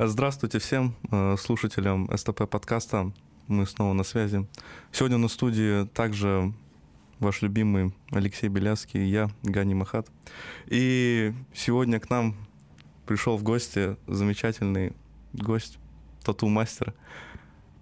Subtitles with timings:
[0.00, 3.10] Здравствуйте всем э, слушателям СТП подкаста.
[3.48, 4.46] Мы снова на связи.
[4.92, 6.52] Сегодня на студии также
[7.18, 10.06] ваш любимый Алексей Белявский и я, Гани Махат.
[10.66, 12.36] И сегодня к нам
[13.06, 14.92] пришел в гости замечательный
[15.32, 15.78] гость,
[16.22, 16.94] тату-мастер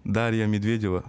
[0.04, 1.04] Дарья Медведева.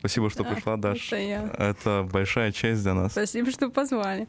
[0.00, 1.06] Спасибо, что Да, пришла, Даш.
[1.06, 1.54] это я.
[1.56, 3.12] Это большая честь для нас.
[3.12, 4.26] Спасибо, что позвали.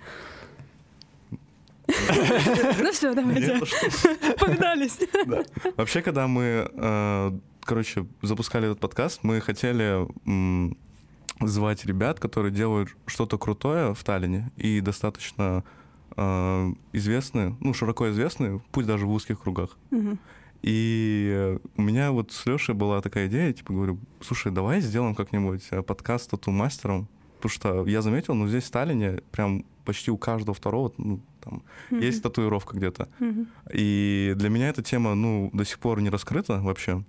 [2.79, 3.59] Ну все, давайте.
[4.39, 4.99] Погнались.
[5.77, 7.31] Вообще, когда мы, э,
[7.61, 10.07] короче, запускали этот подкаст, мы хотели
[11.39, 15.63] звать ребят, которые делают что-то крутое в Таллине и достаточно
[16.15, 19.77] э, известны, ну, широко известны, пусть даже в узких кругах.
[20.61, 25.63] И у меня вот с Лешей была такая идея, типа, говорю, слушай, давай сделаем как-нибудь
[25.71, 30.53] э, подкаст тату-мастером, потому что я заметил, ну, здесь в Таллине прям почти у каждого
[30.53, 33.07] второго, ну, там, есть татуировка где-то.
[33.19, 33.47] Мгм.
[33.73, 37.03] И для меня эта тема, ну, до сих пор не раскрыта вообще.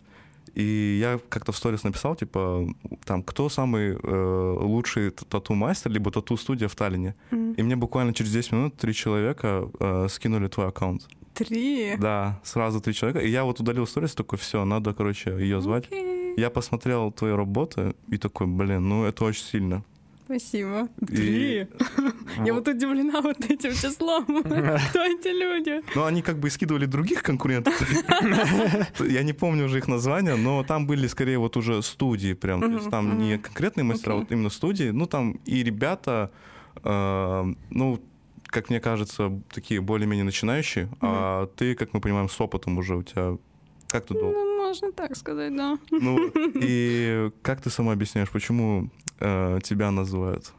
[0.55, 2.67] И я как-то в сторис написал, типа,
[3.05, 7.15] там, кто самый э, лучший тату-мастер, либо тату-студия в Таллине.
[7.31, 7.53] Мгм.
[7.55, 11.09] И мне буквально через 10 минут три человека э, скинули твой аккаунт.
[11.35, 11.97] Три.
[11.99, 13.21] Да, сразу три человека.
[13.21, 15.87] И я вот удалил сторис, такой, все, надо, короче, ее звать.
[15.87, 16.35] Окей.
[16.37, 19.85] Я посмотрел твои работы и такой, блин, ну это очень сильно.
[20.25, 20.89] Спасибо.
[21.03, 21.67] И- Три.
[22.45, 24.25] Я вот удивлена вот этим числом.
[24.43, 25.83] Кто эти люди?
[25.95, 27.75] Ну, они как бы и скидывали других конкурентов.
[29.01, 32.61] Я не помню уже их названия, но там были скорее вот уже студии прям.
[32.61, 34.91] То есть там не конкретные мастера, а вот именно студии.
[34.91, 36.31] Ну, там и ребята,
[36.83, 38.01] э, ну,
[38.47, 40.89] как мне кажется, такие более-менее начинающие.
[41.01, 43.37] А ты, как мы понимаем, с опытом уже у тебя...
[43.95, 44.37] Как ты долго?
[44.37, 45.79] Ну, можно так сказать, да.
[45.93, 50.53] Ну, и как ты сама объясняешь, почему э, тебя называют?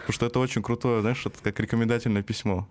[0.00, 2.66] Потому что это очень крутое, знаешь, это как рекомендательное письмо.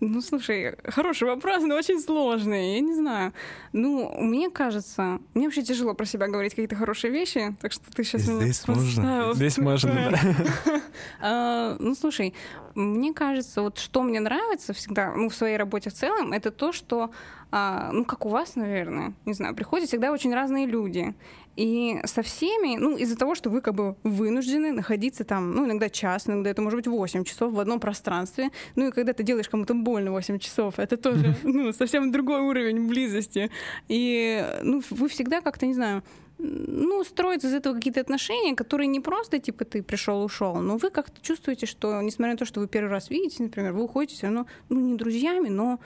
[0.00, 2.74] Ну, слушай, хороший вопрос, но очень сложный.
[2.74, 3.32] Я не знаю.
[3.72, 8.02] Ну, мне кажется, мне вообще тяжело про себя говорить какие-то хорошие вещи, так что ты
[8.02, 8.84] сейчас меня Здесь можно.
[8.84, 10.82] поставила в Здесь можно, да.
[11.20, 12.34] А, Ну, слушай,
[12.80, 16.72] мне кажется, вот что мне нравится всегда, ну, в своей работе в целом, это то,
[16.72, 17.10] что,
[17.50, 21.14] а, ну, как у вас, наверное, не знаю, приходят всегда очень разные люди.
[21.56, 25.90] И со всеми, ну, из-за того, что вы как бы вынуждены находиться там, ну, иногда
[25.90, 28.50] час, иногда это может быть 8 часов в одном пространстве.
[28.76, 32.88] Ну, и когда ты делаешь кому-то больно 8 часов, это тоже, ну, совсем другой уровень
[32.88, 33.50] близости.
[33.88, 36.02] И, ну, вы всегда как-то, не знаю,
[36.42, 40.90] ну, строятся из этого какие-то отношения, которые не просто, типа, ты пришел, ушел, но вы
[40.90, 44.26] как-то чувствуете, что, несмотря на то, что вы первый раз видите, например, вы уходите все
[44.26, 45.80] равно, ну, не друзьями, но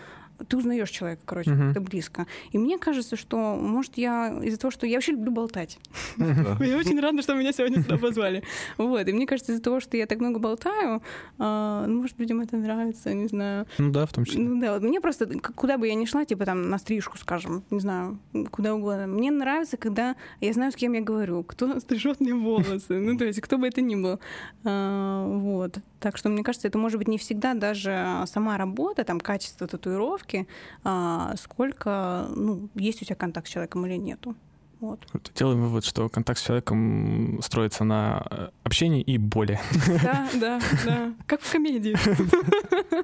[0.48, 1.72] ты узнаешь человека, короче, Мгм.
[1.74, 2.26] как-то близко.
[2.52, 5.78] И мне кажется, что, может, я из-за того, что я вообще люблю болтать.
[6.18, 8.42] Я очень рада, что меня сегодня сюда позвали.
[8.78, 9.06] Вот.
[9.08, 11.02] И мне кажется, из-за того, что я так много болтаю,
[11.38, 13.66] а, ну, может, людям это нравится, не знаю.
[13.78, 14.42] Ну да, в том числе.
[14.42, 17.62] Ну да, вот мне просто, куда бы я ни шла, типа там на стрижку, скажем,
[17.70, 18.18] не знаю,
[18.50, 22.98] куда угодно, мне нравится, когда я знаю, с кем я говорю, кто стрижет мне волосы,
[23.00, 24.18] ну то есть кто бы это ни был.
[24.64, 25.78] А, Вот.
[26.00, 30.23] Так что, мне кажется, это может быть не всегда даже сама работа, там, качество татуировки,
[30.84, 34.34] а, сколько, ну, есть у тебя контакт с человеком или нету.
[34.80, 35.00] Вот.
[35.34, 39.58] Делаем вывод, что контакт с человеком строится на э, общении и боли.
[40.02, 41.14] Да, да, да.
[41.26, 41.96] Как в комедии.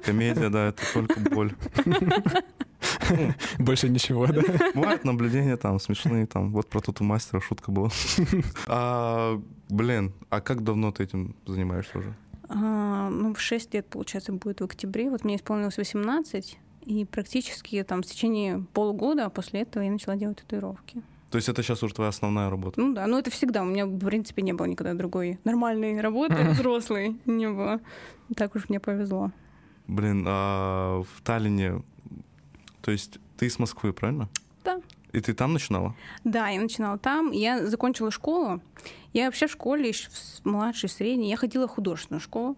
[0.05, 1.55] Комедия, да, это только боль.
[3.57, 4.41] Больше ничего, да?
[4.75, 7.89] Бывают наблюдения там смешные, там, вот про тату мастера шутка была.
[8.67, 12.15] А, блин, а как давно ты этим занимаешься уже?
[12.47, 15.09] А, ну, в 6 лет, получается, будет в октябре.
[15.09, 20.37] Вот мне исполнилось 18, и практически там в течение полугода после этого я начала делать
[20.37, 21.01] татуировки.
[21.29, 22.79] То есть это сейчас уже твоя основная работа?
[22.79, 23.61] Ну да, ну это всегда.
[23.61, 27.79] У меня, в принципе, не было никогда другой нормальной работы, взрослой не было.
[28.35, 29.31] Так уж мне повезло.
[29.87, 31.83] Блин, а в Таллине,
[32.81, 34.27] то есть ты из Москвы, правильно?
[34.63, 34.81] Да.
[35.13, 35.95] И ты там начинала?
[36.23, 37.31] Да, я начинала там.
[37.31, 38.61] Я закончила школу.
[39.13, 42.57] Я вообще в школе, ещё в младшей, средней, я ходила в художественную школу.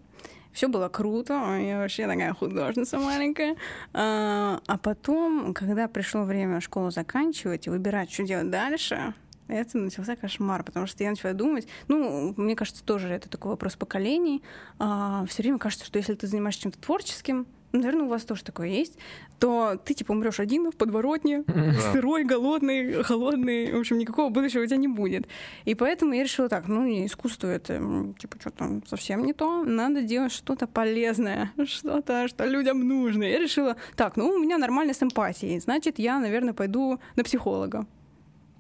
[0.54, 3.56] Все было круто, я вообще такая художница маленькая.
[3.94, 9.14] А, а потом, когда пришло время школу заканчивать и выбирать, что делать дальше,
[9.48, 13.76] это начался кошмар, потому что я начала думать, ну, мне кажется, тоже это такой вопрос
[13.76, 14.42] поколений.
[14.78, 18.98] все время кажется, что если ты занимаешься чем-то творческим, наверное, у вас тоже такое есть,
[19.40, 21.44] то ты типа умрешь один в подворотне,
[21.92, 25.28] сырой, голодный, холодный, в общем, никакого будущего у тебя не будет.
[25.66, 27.82] И поэтому я решила так, ну, не искусство это,
[28.20, 33.24] типа, что-то совсем не то, надо делать что-то полезное, что-то, что людям нужно.
[33.24, 37.88] Я решила, так, ну, у меня нормально с эмпатией, значит, я, наверное, пойду на психолога.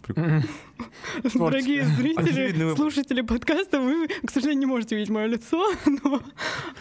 [0.03, 0.43] Прикольно.
[1.33, 5.71] Дорогие зрители, слушатели подкаста, вы, к сожалению, не можете видеть мое лицо,
[6.03, 6.21] но,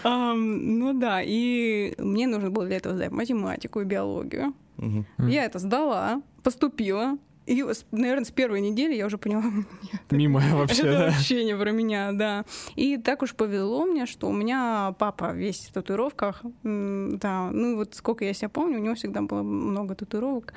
[0.02, 4.54] ам, ну да, и мне нужно было для этого сдать математику и биологию.
[4.76, 5.06] Мгм.
[5.28, 7.16] Я это сдала, поступила,
[7.46, 9.42] И, наверное, с первой недели я уже поняла,
[9.92, 11.06] нет, Мимо вообще, это да?
[11.06, 12.44] вообще не про меня, да.
[12.74, 16.42] И так уж повезло мне, что у меня папа весь в татуировках.
[16.64, 20.54] Да, ну вот сколько я себя помню, у него всегда было много татуировок.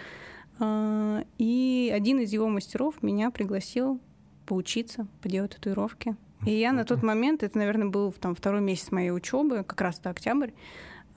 [0.60, 4.00] А, И один из его мастеров меня пригласил
[4.46, 6.16] поучиться, поделать татуировки.
[6.46, 10.00] И я на тот момент, это, наверное, был там второй месяц моей учебы, как раз
[10.00, 10.52] это октябрь,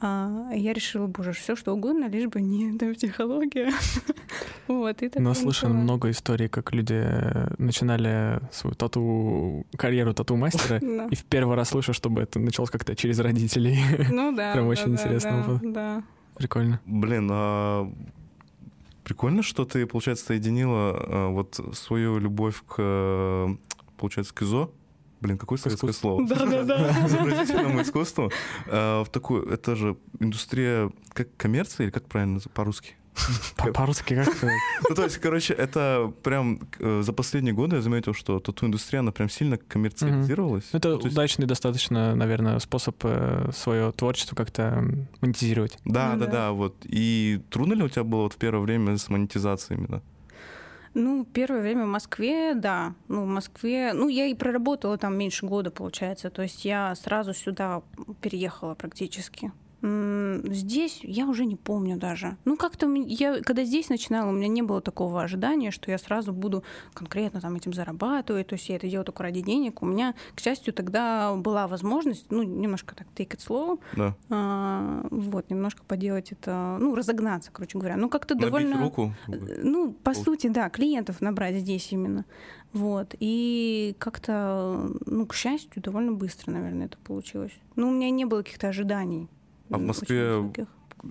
[0.01, 3.73] а, я решила, боже, все что угодно, лишь бы не там психология.
[4.69, 10.13] Вот, и так Но я слышно много историй, как люди э, начинали свою тату карьеру
[10.13, 11.07] тату-мастера, Да.
[11.11, 13.79] и в первый раз слышу, чтобы это началось как-то через родителей.
[14.11, 14.53] Ну да.
[14.53, 15.61] Прям да, очень да, интересно да, было.
[15.73, 16.03] Да.
[16.35, 16.81] Прикольно.
[16.85, 17.91] Блин, а
[19.09, 23.57] прикольно, что ты, получается, соединила а, вот свою любовь к, э,
[23.97, 24.71] получается, к ИЗО.
[25.23, 26.27] Блин, какое советское искусству.
[26.27, 26.29] слово?
[26.29, 27.07] Да-да-да.
[27.07, 28.31] Изобразительному искусству.
[28.67, 32.97] а, В такую, это же индустрия как коммерция или как правильно по-русски?
[33.57, 34.55] По- По-русски как сказать?
[34.89, 39.13] Ну, то есть, короче, это прям э, за последние годы я заметил, что тату-индустрия, она
[39.13, 40.65] прям сильно коммерциализировалась.
[40.73, 42.97] Это Ну, то есть- удачный достаточно, наверное, способ
[43.55, 44.85] свое творчество как-то
[45.21, 45.79] монетизировать.
[45.85, 46.33] Да, Ну да, да.
[46.33, 46.77] да, вот.
[46.85, 50.03] И трудно ли у тебя было вот в первое время с монетизацией именно?
[50.95, 52.95] Ну, первое время в Москве, да.
[53.09, 53.93] Ну, в Москве...
[53.93, 56.31] Ну, я и проработала там меньше года, получается.
[56.31, 57.83] То есть я сразу сюда
[58.21, 59.53] переехала практически.
[59.81, 62.37] Здесь я уже не помню даже.
[62.45, 66.33] Ну, как-то я, когда здесь начинала, у меня не было такого ожидания, что я сразу
[66.33, 66.65] буду
[66.95, 68.49] конкретно там этим зарабатывать.
[68.49, 69.83] То есть я это делаю только ради денег.
[69.83, 74.17] У меня, к счастью, тогда была возможность, ну, немножко так take it slow, Да.
[74.31, 77.97] а, вот, немножко поделать это, ну, разогнаться, короче говоря.
[77.97, 78.81] Ну, как-то Набить довольно...
[78.81, 79.13] руку.
[79.29, 82.25] Э, Ну, по Пол- сути, да, клиентов набрать здесь именно.
[82.73, 83.15] Вот.
[83.21, 87.53] И как-то, ну, к счастью, довольно быстро, наверное, это получилось.
[87.77, 89.29] Ну, у меня не было каких-то ожиданий.
[89.71, 90.53] А в Москве.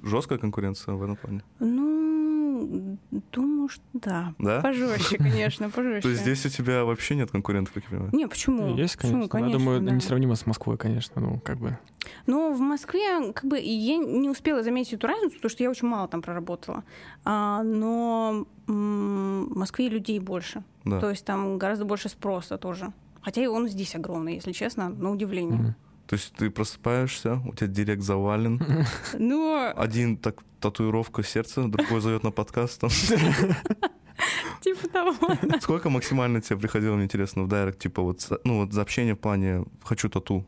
[0.03, 1.43] Жесткая конкуренция в этом плане.
[1.59, 2.97] Ну,
[3.31, 4.33] думаю, что да.
[4.39, 4.61] Да?
[4.61, 6.01] Пожестче, конечно, пожестче.
[6.01, 8.09] То есть здесь у тебя вообще нет конкурентов, как я понимаю?
[8.13, 8.75] Не, почему?
[8.75, 9.27] Есть, Почему?
[9.29, 9.51] конечно.
[9.51, 9.91] Я думаю, да.
[9.91, 11.21] несравнимо с Москвой, конечно.
[11.21, 11.77] Ну, как бы.
[12.25, 15.87] Но в Москве, как бы, я не успела заметить эту разницу, потому что я очень
[15.87, 16.83] мало там проработала.
[17.23, 20.63] А, но в Москве людей больше.
[20.83, 20.99] Да.
[20.99, 22.91] То есть там гораздо больше спроса тоже.
[23.21, 25.59] Хотя и он здесь огромный, если честно, на удивление.
[25.59, 25.75] Мгм.
[26.07, 28.61] То есть ты просыпаешься, у тебя директ завален,
[29.19, 32.79] Но один так татуировка сердца, другой зовет на подкаст.
[32.79, 32.89] там.
[34.61, 35.13] типа того.
[35.61, 39.19] Сколько максимально тебе приходило, мне интересно, в директ, типа вот, ну вот за общение в
[39.19, 40.45] плане «хочу тату»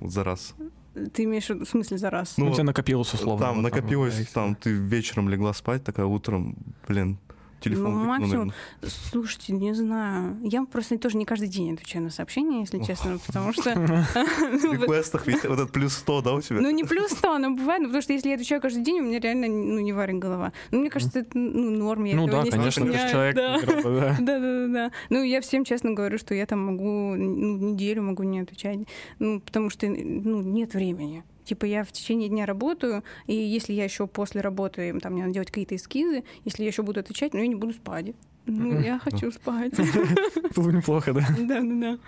[0.00, 0.54] вот за раз?
[1.12, 2.38] Ты имеешь в смысле за раз?
[2.38, 3.44] Ну, Ну, у тебя накопилось условно.
[3.44, 6.56] Там накопилось, там ты вечером легла спать, такая утром,
[6.88, 7.18] блин,
[7.60, 8.30] телефон Ну, выкинула, максимум.
[8.30, 8.54] наверное.
[9.10, 10.36] Слушайте, не знаю.
[10.42, 13.70] Я просто тоже не каждый день отвечаю на сообщения, если честно, потому что...
[13.74, 16.60] В реквестах ведь вот этот плюс 100, да, у тебя?
[16.60, 19.02] Ну, не плюс 100, но бывает, ну, потому что если я отвечаю каждый день, у
[19.02, 20.52] меня реально ну, не варит голова.
[20.70, 23.36] Ну, мне кажется, это ну, норм, я Ну да, не конечно, ты человек.
[23.36, 23.58] да.
[23.60, 24.16] грубо, да.
[24.20, 24.92] Да, да, да, да.
[25.10, 28.78] Ну, я всем честно говорю, что я там могу ну, неделю могу не отвечать.
[29.18, 31.24] Ну, потому что ну, нет времени.
[31.46, 35.34] Типа я в течение дня работаю, и если я еще после работы, там, мне надо
[35.34, 38.14] делать какие-то эскизы, если я еще буду отвечать, ну, я не буду спать.
[38.46, 39.72] Ну, я хочу спать.
[40.56, 41.24] Было бы неплохо, да.
[41.38, 41.98] Да, да, да.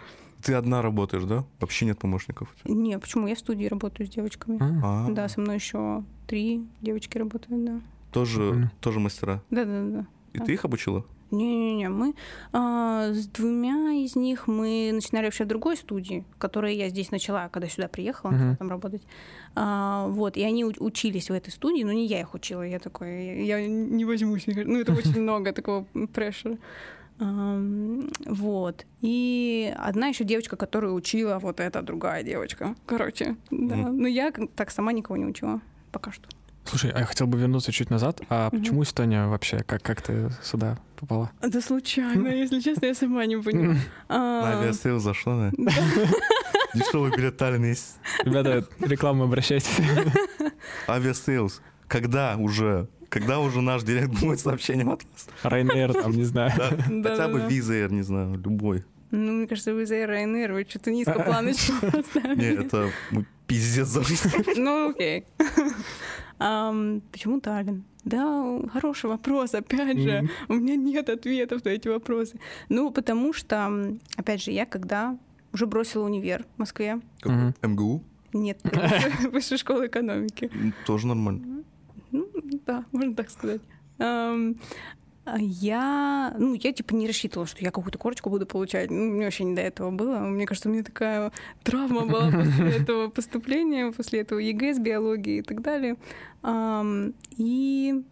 [0.43, 1.44] Ты одна работаешь, да?
[1.61, 2.55] Вообще нет помощников?
[2.64, 3.26] Не, почему?
[3.29, 4.58] Я в студии работаю с девочками.
[4.61, 7.81] А, Да, со мной еще три девочки работают, да.
[8.12, 9.43] тоже, тоже мастера.
[9.50, 10.06] Да, да, да.
[10.32, 11.05] И ты их обучила?
[11.31, 12.15] Не-не-не, мы
[12.53, 17.49] а, с двумя из них мы начинали вообще в другой студии, которую я здесь начала,
[17.49, 19.02] когда сюда приехала, начала там работать.
[19.55, 23.45] А, вот, и они учились в этой студии, но не я их учила, я такой,
[23.45, 26.57] я, я не возьмусь, ну это очень много такого pressure а.
[27.19, 28.87] Вот.
[29.00, 32.76] И одна еще девочка, которую учила вот эта другая девочка.
[32.87, 33.76] Короче, да.
[33.76, 35.61] Но я так сама никого не учила.
[35.91, 36.29] Пока что.
[36.69, 38.21] Слушай, а я хотел бы вернуться чуть назад.
[38.29, 38.61] А Мгм.
[38.61, 39.63] почему Эстония вообще?
[39.67, 41.31] Как, как ты сюда попала?
[41.41, 43.77] Это случайно, если честно, я сама не поняла.
[44.09, 45.53] На Aviasales зашла, да?
[45.57, 45.73] да.
[46.75, 47.97] Дешевый билет Таллин есть.
[48.25, 49.71] Ребята, рекламу обращайтесь.
[50.88, 51.62] Aviasales.
[51.87, 52.89] Когда уже?
[53.09, 55.27] Когда уже наш direct будет сообщением от нас?
[55.43, 56.53] Ryanair, там, не знаю.
[56.59, 56.71] Да?
[56.71, 57.49] Да, Хотя да, бы да.
[57.49, 58.85] Wizz Air, не знаю, любой.
[59.11, 62.67] Ну, мне кажется, вы за Ryanair, вы что-то низко планочку Не, поставили.
[62.67, 64.03] это мы пиздец за.
[64.57, 65.25] Ну, окей.
[66.38, 67.85] Ам, Почему Таллин?
[68.04, 70.23] Да, хороший вопрос, опять же.
[70.23, 70.30] Мгм.
[70.49, 72.38] У меня нет ответов на эти вопросы.
[72.68, 75.18] Ну, потому что, опять же, я когда
[75.52, 77.54] уже бросила универ в Москве, Мгм.
[77.62, 78.02] МГУ?
[78.33, 78.61] нет,
[79.33, 80.50] высшей школы экономики.
[80.87, 81.64] Тоже нормально.
[82.12, 82.28] Ну,
[82.66, 83.61] да, можно так сказать.
[85.30, 88.90] А Я, ну, я типа не рассчитывала, что я какую-то корочку буду получать.
[88.90, 90.18] Ну, мне вообще не до этого было.
[90.20, 91.32] Мне кажется, у меня такая
[91.62, 95.97] травма была после этого поступления, после этого ЕГЭ с биологией и так далее.
[97.37, 98.02] И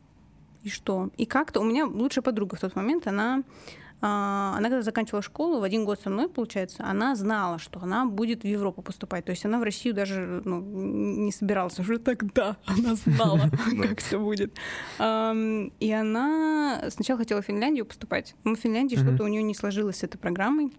[0.63, 1.11] и что?
[1.17, 3.45] И как-то у меня лучшая подруга в тот момент, она
[4.01, 8.43] она когда заканчивала школу, в один год со мной, получается, она знала, что она будет
[8.43, 9.25] в Европу поступать.
[9.25, 12.57] То есть она в Россию даже ну, не собиралась уже тогда.
[12.67, 13.51] Она знала,
[13.83, 14.55] как все будет.
[14.99, 18.35] И она сначала хотела в Финляндию поступать.
[18.45, 20.73] Но в Финляндии что-то у нее не сложилось с этой программой.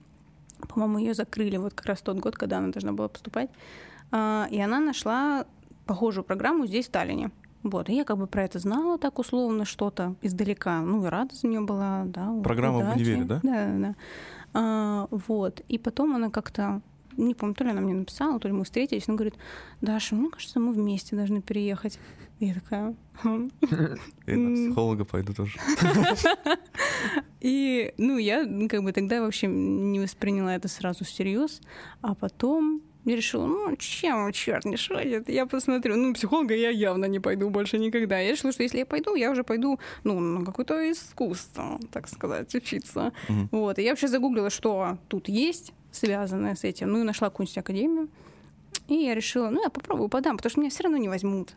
[0.70, 3.50] По-моему, ее закрыли вот как раз тот год, когда она должна была поступать.
[4.12, 5.46] А, и она нашла
[5.86, 7.32] похожую программу здесь, в Таллине.
[7.70, 10.82] Вот, и я как бы про это знала так условно что-то издалека.
[10.82, 12.34] Ну, и рада за нее была, да.
[12.44, 12.94] Программа удачи.
[12.94, 13.40] в универе, да?
[13.44, 13.96] Да, да.
[14.54, 15.62] А, вот.
[15.68, 16.82] И потом она как-то
[17.18, 19.36] не помню, то ли она мне написала, то ли мы встретились, она говорит,
[19.82, 22.00] Даша, мне кажется, мы вместе должны переехать.
[22.40, 22.96] И я такая...
[23.24, 23.50] «Хм».
[24.28, 25.58] И на психолога пойду тоже.
[27.40, 31.62] И, ну, я как бы тогда вообще не восприняла это сразу всерьез,
[32.02, 35.96] а потом я решила, ну, чем черт не шутит, я посмотрю.
[35.96, 38.20] Ну, психолога я явно не пойду больше никогда.
[38.20, 42.54] Я решила, что если я пойду, я уже пойду, ну, на какое-то искусство, так сказать,
[42.54, 43.14] учиться.
[43.30, 43.48] Mm-hmm.
[43.52, 43.80] Вот.
[43.80, 46.92] И я вообще загуглила, что тут есть, связанное с этим.
[46.92, 48.10] Ну, и нашла какую-нибудь академию.
[48.90, 51.56] И я решила, ну, я попробую подам, потому что меня все равно не возьмут.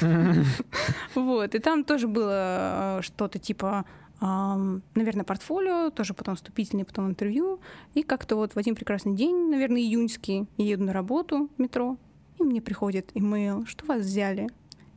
[1.14, 1.54] Вот.
[1.54, 3.84] И там тоже было э, что-то типа
[4.22, 7.60] наверное, портфолио, тоже потом вступительный, потом интервью.
[7.94, 11.96] И как-то вот в один прекрасный день, наверное, июньский, я еду на работу в метро,
[12.38, 14.48] и мне приходит имейл, что вас взяли.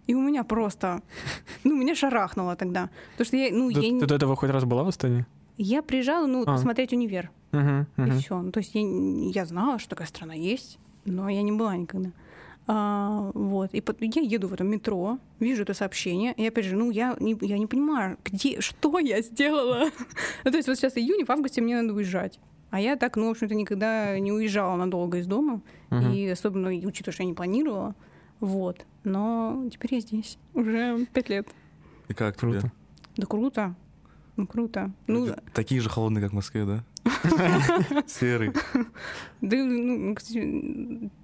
[0.07, 1.01] И у меня просто,
[1.63, 2.89] ну, меня шарахнуло тогда.
[3.13, 3.99] Потому что я, ну, ты, я...
[3.99, 5.25] Ты до этого хоть раз была в Эстонии?
[5.57, 6.45] Я приезжала, ну, а.
[6.45, 7.31] посмотреть универ.
[7.51, 8.07] Uh-huh, uh-huh.
[8.07, 8.39] И все.
[8.39, 12.11] Ну, то есть я, я знала, что такая страна есть, но я не была никогда.
[12.67, 13.73] А, вот.
[13.73, 17.15] И под, я еду в этом метро, вижу это сообщение, и опять же, ну, я
[17.19, 19.85] не, я не понимаю, где, что я сделала.
[20.43, 22.39] ну, то есть вот сейчас июнь, в августе мне надо уезжать.
[22.71, 26.15] А я так, ну, в общем-то, никогда не уезжала надолго из дома, uh-huh.
[26.15, 27.95] и особенно учитывая, что я не планировала.
[28.39, 28.85] Вот.
[29.03, 31.47] Но теперь я здесь уже пять лет.
[32.07, 32.59] И как круто?
[32.59, 32.71] Тебе?
[33.17, 33.75] Да круто.
[34.35, 34.91] Ну, круто.
[35.07, 36.83] Ну, Такие же холодные, как в Москве, да?
[38.07, 38.51] Серый.
[39.41, 40.15] Да, ну,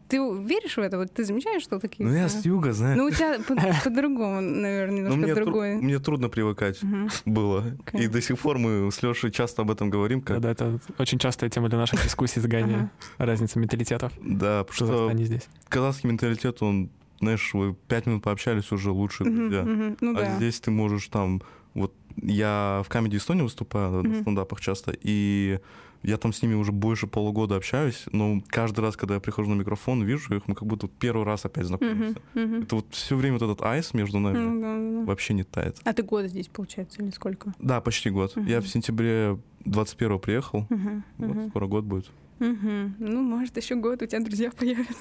[0.07, 0.97] ты веришь в это?
[0.97, 2.07] Вот ты замечаешь, что такие?
[2.07, 2.97] Ну, я с юга, знаешь.
[2.97, 3.39] Ну, у тебя
[3.83, 5.77] по-другому, наверное, немножко мне другое.
[5.77, 6.79] Тру- мне трудно привыкать
[7.25, 7.63] было.
[7.93, 10.21] И до сих пор мы с Лешей часто об этом говорим.
[10.21, 10.39] Как...
[10.39, 12.89] Да, да, это очень частая тема для наших дискуссий с Гани.
[13.17, 14.11] Разница менталитетов.
[14.21, 15.47] Да, потому что они здесь.
[15.69, 19.63] казахский менталитет, он, знаешь, вы пять минут пообщались уже лучше друзья.
[19.63, 21.41] Ну, а здесь ты можешь там...
[21.73, 25.59] Вот я в Comedy Estonia выступаю на стендапах часто, и
[26.03, 29.59] я там с ними уже больше полугода общаюсь, но каждый раз, когда я прихожу на
[29.59, 32.19] микрофон, вижу их, мы как будто первый раз опять знакомимся.
[32.33, 32.63] Uh-huh, uh-huh.
[32.63, 35.05] Это вот все время вот этот айс между нами uh-huh.
[35.05, 35.77] вообще не тает.
[35.83, 37.53] А ты год здесь, получается, или сколько?
[37.59, 38.35] Да, почти год.
[38.35, 38.49] Uh-huh.
[38.49, 41.03] Я в сентябре 21-го приехал, uh-huh.
[41.17, 42.09] вот скоро год будет.
[42.41, 42.93] Угу.
[42.97, 44.95] Ну, может, еще год у тебя друзья появятся.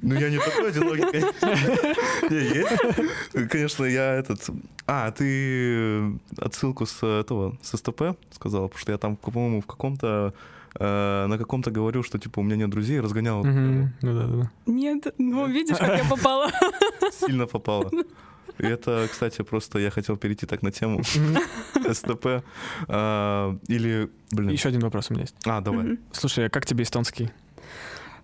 [0.00, 1.24] Ну, я не такой одинокий,
[3.48, 3.84] конечно.
[3.84, 4.48] я этот...
[4.86, 10.32] А, ты отсылку с этого, с СТП сказал, потому что я там, по-моему, в каком-то
[10.78, 13.44] э, на каком-то говорил, что типа у меня нет друзей, разгонял.
[13.44, 14.50] Ну да, да.
[14.66, 16.50] Нет, ну видишь, как я попала.
[17.12, 17.90] Сильно попала.
[18.58, 21.02] И это, кстати, просто я хотел перейти так на тему
[21.92, 22.42] СТП.
[22.88, 24.50] А, или, блин.
[24.50, 25.36] Еще один вопрос у меня есть.
[25.44, 25.98] А, давай.
[26.12, 27.30] Слушай, а как тебе эстонский?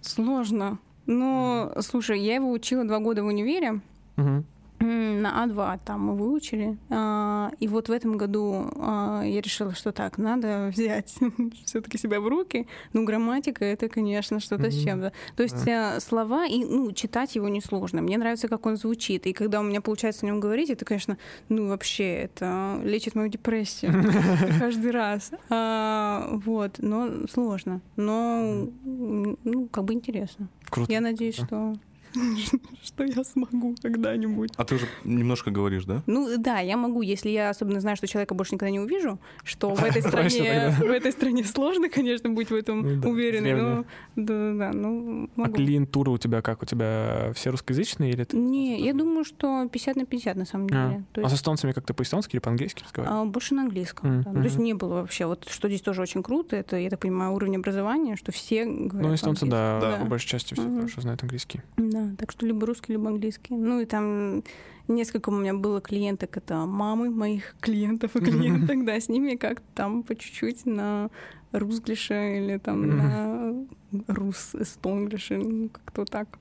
[0.01, 0.79] Сложно.
[1.07, 3.81] Ну, слушай, я его учила два года в универе.
[4.17, 4.45] Угу.
[4.81, 6.77] На А2 там мы выучили.
[6.91, 11.15] А, и вот в этом году а, я решила, что так, надо взять
[11.65, 12.67] все-таки себя в руки.
[12.93, 15.13] Ну, грамматика это, конечно, что-то с чем-то.
[15.37, 16.01] То есть а.
[16.01, 18.03] слова, и ну, читать его несложно.
[18.03, 19.27] Мне нравится, как он звучит.
[19.27, 23.29] И когда у меня получается о нем говорить, это, конечно, ну, вообще, это лечит мою
[23.29, 23.93] депрессию
[24.59, 25.31] каждый раз.
[25.49, 27.81] Вот, но сложно.
[27.97, 30.49] Но, ну, как бы интересно.
[30.69, 30.93] Круто.
[30.93, 31.75] Я надеюсь, что
[32.83, 34.53] что я смогу когда-нибудь.
[34.57, 36.03] А ты уже немножко говоришь, да?
[36.07, 39.75] Ну да, я могу, если я особенно знаю, что человека больше никогда не увижу, что
[39.75, 43.85] в этой стране, в этой стране сложно, конечно, быть в этом ну уверенной, но
[44.17, 46.63] да, да, ну А клиентура у тебя как?
[46.63, 48.37] У тебя все русскоязычные или ты?
[48.37, 51.03] Не, я думаю, что 50 на 50 на самом а.
[51.15, 51.27] деле.
[51.27, 53.23] А с эстонцами как-то по-эстонски или по-английски разговариваешь?
[53.23, 54.25] А, больше на английском.
[54.25, 55.27] То есть не было вообще.
[55.27, 59.09] Вот что здесь тоже очень круто, это, я так понимаю, уровень образования, что все говорят
[59.09, 61.61] Ну, эстонцы, да, по большей части все хорошо знают английский.
[61.77, 63.55] Да, так что либо русский, либо английский.
[63.55, 64.43] Ну и там
[64.89, 69.67] несколько у меня было клиенток, это мамы моих клиентов и клиенток, да, с ними как-то
[69.75, 71.11] там по чуть-чуть на
[71.53, 73.67] русглише или там на
[74.09, 76.39] рус эстонглише, ну как-то так.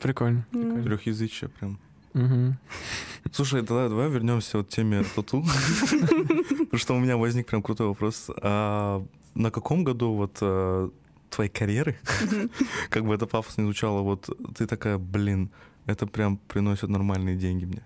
[0.00, 0.46] Прикольно.
[0.50, 0.82] прикольно.
[0.82, 1.78] Трехязычие прям.
[2.14, 2.56] Угу.
[3.32, 5.44] Слушай, давай, давай вернемся вот к теме тату.
[5.90, 8.30] Потому что у меня возник прям крутой вопрос.
[8.42, 10.90] А на каком году вот э,
[11.30, 11.96] твоей карьеры,
[12.90, 15.50] как бы это пафосно не звучало, вот ты такая, блин,
[15.86, 17.82] это прям приносит нормальные деньги мне?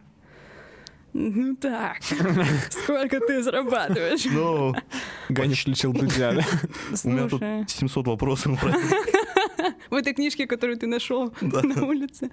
[1.12, 1.98] Ну так,
[2.70, 4.24] сколько ты зарабатываешь?
[4.24, 4.74] Ну,
[5.28, 6.42] Ганя включил Дудя, да?
[7.04, 8.60] у меня тут Слушай, 700 вопросов.
[8.60, 8.74] про-
[9.90, 12.30] в этой книжке, которую ты нашел на улице.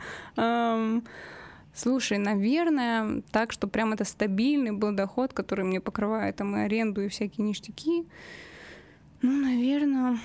[1.74, 7.02] Слушай, наверное, так, что прям это стабильный был доход, который мне покрывает там и аренду,
[7.02, 8.08] и всякие ништяки.
[9.22, 10.20] Ну, наверное,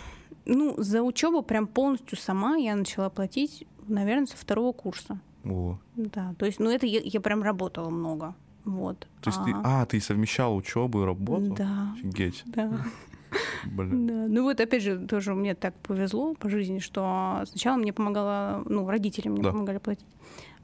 [0.47, 5.19] ну, за учебу прям полностью сама я начала платить, наверное, со второго курса.
[5.45, 8.35] О, Да, то есть, ну, это я, я прям работала много.
[8.65, 9.07] Вот.
[9.21, 11.55] То есть ты, а, ты совмещал учебу и работу?
[11.57, 12.81] Да, Офигеть, да.
[13.65, 14.07] блин.
[14.07, 14.27] Да.
[14.29, 18.89] Ну вот опять же, тоже мне так повезло по жизни, что сначала мне помогала, ну,
[18.89, 19.51] родители мне Да.
[19.53, 20.07] помогали платить.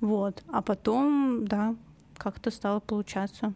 [0.01, 0.43] Вот.
[0.49, 1.77] А потом, да,
[2.17, 3.55] как-то стало получаться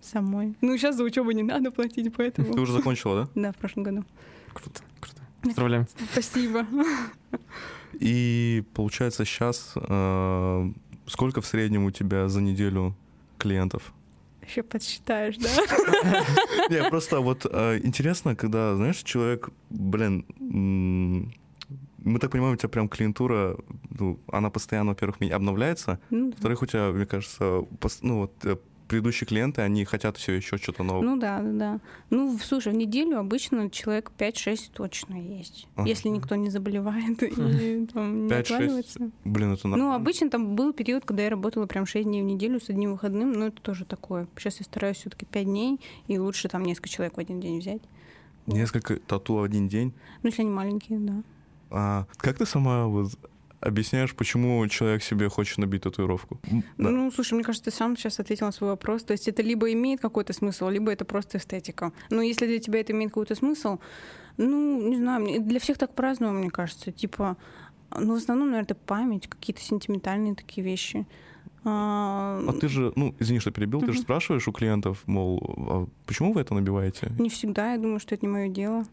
[0.00, 0.54] самой.
[0.60, 2.52] Ну, сейчас за учебу не надо платить, Ты поэтому.
[2.62, 3.28] уже закончила, да?
[3.42, 4.04] Да, в прошлом году.
[4.52, 5.22] Круто, круто.
[5.44, 5.86] Поздравляем.
[6.12, 6.66] Спасибо.
[8.00, 9.74] И получается сейчас
[11.06, 12.94] сколько в среднем у тебя за неделю
[13.38, 13.92] клиентов?
[14.46, 15.48] Еще подсчитаешь, да?
[16.70, 20.26] Не, просто вот э, интересно, когда, знаешь, человек, блин,
[21.98, 23.56] мы так понимаем, у тебя прям клиентура,
[23.98, 27.64] ну, она постоянно, во-первых, обновляется, Ну, во-вторых, у тебя, мне кажется,
[28.02, 31.02] ну, вот э, предыдущие клиенты, они хотят все еще что-то новое.
[31.02, 31.80] Ну да, да, да.
[32.10, 35.66] Ну, слушай, в неделю обычно человек 5-6 точно есть.
[35.76, 35.88] Ага.
[35.88, 38.40] Если никто не заболевает и там, не 5-6?
[38.40, 39.10] отваливается.
[39.24, 39.94] Блин, это Ну, нормально.
[39.96, 43.32] обычно там был период, когда я работала прям 6 дней в неделю с одним выходным,
[43.32, 44.28] но это тоже такое.
[44.36, 47.58] Сейчас я стараюсь все таки 5 дней, и лучше там несколько человек в один день
[47.60, 47.82] взять.
[48.46, 49.94] Несколько тату в один день.
[50.22, 51.22] Ну, если они маленькие, да.
[51.70, 53.10] А как ты сама вот
[53.64, 56.38] объясняешь, почему человек себе хочет набить татуировку?
[56.78, 56.90] Да.
[56.90, 59.04] Ну, слушай, мне кажется, ты сам сейчас ответил на свой вопрос.
[59.04, 61.92] То есть это либо имеет какой-то смысл, либо это просто эстетика.
[62.10, 63.78] Но если для тебя это имеет какой-то смысл,
[64.36, 66.92] ну, не знаю, для всех так по-разному, мне кажется.
[66.92, 67.36] Типа,
[67.96, 71.06] ну, в основном, наверное, это память, какие-то сентиментальные такие вещи.
[71.66, 75.40] А, А ты же, ну, извини, что перебил, ты же спрашиваешь у клиентов, мол,
[75.70, 77.10] а почему вы это набиваете?
[77.18, 78.84] Не всегда, я думаю, что это не мое дело.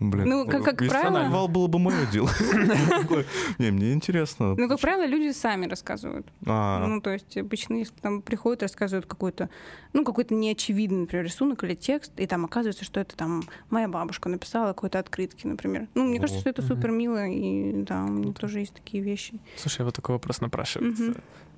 [0.00, 2.28] Блин, Ну, как- как правило- набивал, было бы мое дело.
[3.58, 4.54] Не, мне интересно.
[4.56, 6.26] Ну, как правило, люди сами рассказывают.
[6.46, 9.48] А, Ну, то есть обычно, если там приходят, рассказывают какой-то,
[9.92, 14.28] ну, какой-то неочевидный, например, рисунок или текст, и там оказывается, что это там моя бабушка
[14.28, 15.86] написала какой-то открытки, например.
[15.94, 19.38] Ну, мне кажется, что это супер мило, и да, у меня тоже есть такие вещи.
[19.56, 21.14] Слушай, вот такой вопрос напрашивается.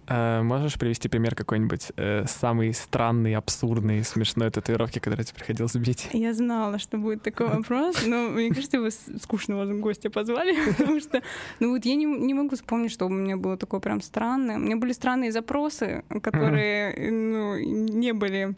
[0.06, 6.10] Э, можешь привести пример какой-нибудь э, самый странный, абсурдный, смешной татуировки, который тебе приходилось сбить?
[6.12, 11.22] Я знала, что будет такой вопрос, но мне кажется, вы скучного гостя позвали, потому что,
[11.60, 14.56] ну вот я не, не могу вспомнить, что у меня было такое прям странное.
[14.56, 18.54] У меня были странные запросы, которые, ну, не были...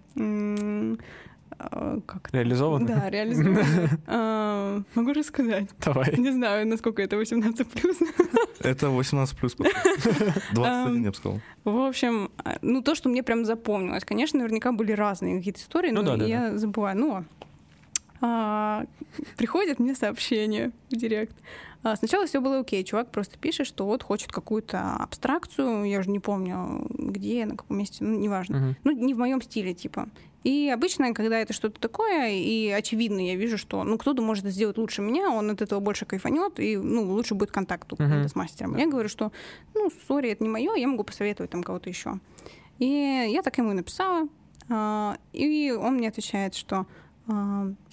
[1.59, 2.29] а, Как?
[2.33, 2.87] Реализованы?
[2.87, 3.65] Да, реализованы.
[4.07, 5.69] А, Могу рассказать.
[5.85, 6.15] Давай.
[6.19, 7.97] Не знаю, насколько это 18 плюс.
[8.61, 9.57] это 18 плюс.
[10.53, 11.41] 21, я бы сказал.
[11.65, 14.05] В общем, а, ну то, что мне прям запомнилось.
[14.05, 16.99] Конечно, наверняка были разные какие-то истории, Ну но да, да, я забываю.
[16.99, 17.25] Ну,
[18.21, 18.85] а,
[19.37, 21.35] приходит мне сообщение в директ.
[21.83, 22.83] А, Сначала все было окей.
[22.85, 25.85] Чувак просто пишет, что вот хочет какую-то абстракцию.
[25.85, 28.59] Я уже не помню, где, на каком месте, ну, неважно.
[28.59, 28.77] Мгм.
[28.85, 30.09] Ну, не в моем стиле, типа.
[30.45, 34.53] И обычно, когда это что-то такое, и очевидно, я вижу, что ну, кто-то может это
[34.55, 38.29] сделать лучше меня, он от этого больше кайфанет, и ну, лучше будет контакт у Мгм.
[38.29, 38.77] с мастером.
[38.77, 39.33] Я говорю, что
[39.75, 42.21] ну, сори, это не мое, я могу посоветовать там кого-то еще.
[42.79, 42.87] И
[43.29, 44.29] я так ему и написала.
[44.69, 46.87] а, И он мне отвечает, что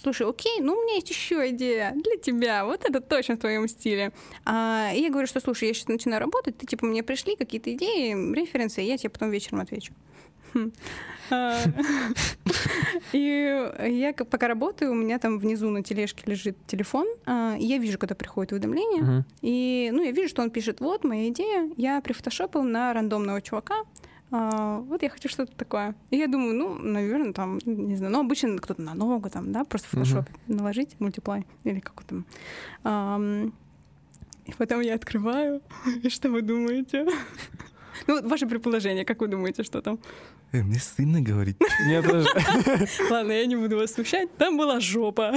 [0.02, 3.68] слушай, окей, ну у меня есть еще идея для тебя, вот это точно в твоем
[3.68, 4.12] стиле.
[4.46, 7.74] А, И я говорю, что слушай, я сейчас начинаю работать, ты типа мне пришли какие-то
[7.74, 9.94] идеи, референсы, и я тебе потом вечером отвечу.
[10.54, 10.72] Хм.
[11.32, 11.58] А,
[13.12, 17.78] И я пока работаю, у меня там внизу на тележке лежит телефон, а, и я
[17.78, 22.02] вижу, когда приходит уведомление, и, ну, я вижу, что он пишет, вот моя идея, я
[22.02, 23.76] прифотошопил на рандомного чувака,
[24.36, 25.94] а, вот я хочу что-то такое.
[26.10, 29.64] И я думаю, ну, наверное, там, не знаю, ну, обычно кто-то на ногу, там, да,
[29.64, 30.06] просто в Мгм.
[30.06, 32.26] фотошопе наложить, мультиплай, или как там.
[32.84, 33.54] Ам,
[34.48, 35.62] и потом я открываю,
[36.04, 37.06] и что вы думаете?
[38.08, 40.00] Ну, вот ваше предположение, как вы думаете, что там?
[40.52, 41.58] Э, мне стыдно говорить.
[41.86, 42.28] Мне тоже.
[43.12, 44.36] Ладно, я не буду вас смущать.
[44.38, 45.32] Там была жопа.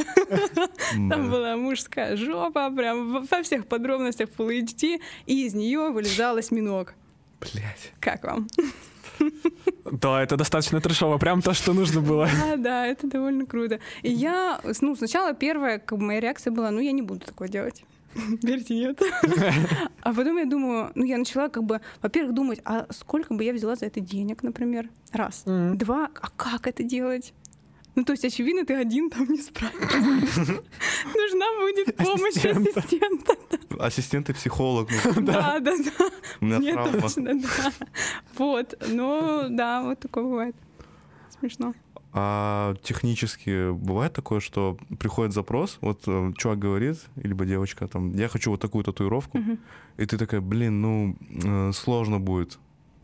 [1.11, 6.39] Там была мужская жопа, прям во- во всех подробностях Full HD, и из нее вылезал
[6.39, 6.95] осьминог.
[7.41, 7.93] Блять.
[8.01, 8.49] Как вам?
[9.91, 11.19] Да, это достаточно трешово.
[11.19, 12.29] Прям то, что нужно было.
[12.41, 13.79] Да, да, это довольно круто.
[14.03, 17.49] И я, ну, сначала первая, как бы моя реакция была, ну, я не буду такое
[17.49, 17.85] делать.
[18.43, 19.01] Верьте, нет.
[20.03, 23.53] А потом я думаю, ну, я начала как бы, во-первых, думать, а сколько бы я
[23.53, 25.43] взяла за это денег, например, раз.
[25.45, 27.35] Два, а как это делать?
[27.97, 29.99] Ну, то есть, очевидно, ты один там не справишься.
[31.15, 33.37] Нужна будет помощь Ассистента.
[33.79, 34.89] Ассистент и психолог.
[35.17, 36.11] Да, да, да.
[36.41, 37.09] У меня травма.
[38.37, 40.57] Вот, ну, да, вот такое бывает.
[41.41, 41.75] Смешно.
[42.13, 48.29] А технически бывает такое, что приходит запрос, вот э, чувак говорит, либо девочка там, я
[48.29, 49.59] хочу вот такую татуировку, Мгм.
[49.99, 52.59] и ты такая, блин, ну, э, сложно будет.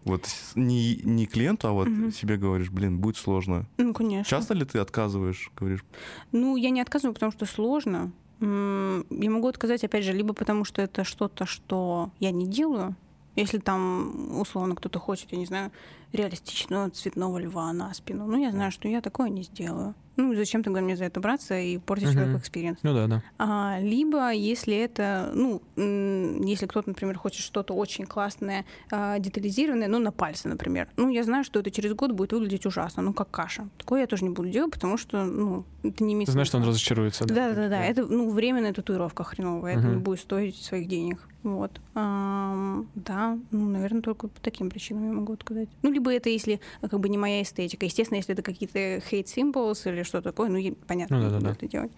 [0.04, 2.10] Вот не, не клиенту, а вот Мгм.
[2.10, 3.66] себе говоришь, блин, будет сложно.
[3.78, 4.28] Ну, конечно.
[4.28, 5.84] Часто ли ты отказываешь, говоришь,
[6.32, 8.10] Ну, я не отказываю, потому что сложно.
[8.40, 12.96] Я могу отказать, опять же, либо потому что это что-то, что я не делаю.
[13.36, 15.70] Если там, условно, кто-то хочет, я не знаю,
[16.12, 19.94] реалистичного цветного льва на спину, ну, я знаю, что я такое не сделаю.
[20.16, 22.14] Ну, зачем тогда мне за это браться и портить Мгм.
[22.14, 22.78] человеку experience?
[22.82, 23.22] Ну да, да.
[23.38, 29.98] А, либо, если это, ну, если кто-то, например, хочет что-то очень классное, а, детализированное, ну,
[29.98, 30.88] на пальце, например.
[30.98, 33.68] Ну, я знаю, что это через год будет выглядеть ужасно, ну, как каша.
[33.78, 36.58] Такое я тоже не буду делать, потому что, ну, это не имеет Ты знаешь, что
[36.58, 37.24] он разочаруется.
[37.24, 37.82] Да, да, да.
[37.82, 39.78] Это ну, временная татуировка хреновая.
[39.78, 41.26] Это не будет стоить своих денег.
[41.42, 41.80] Вот.
[41.94, 45.68] Ам, да, ну, наверное, только по таким причинам я могу отказать.
[45.82, 47.84] Ну, либо это если э, как бы не моя эстетика.
[47.86, 51.52] Естественно, если это какие-то hate symbols или что такое, ну, понятно, Ну, буду да-да-да.
[51.54, 51.92] это делать.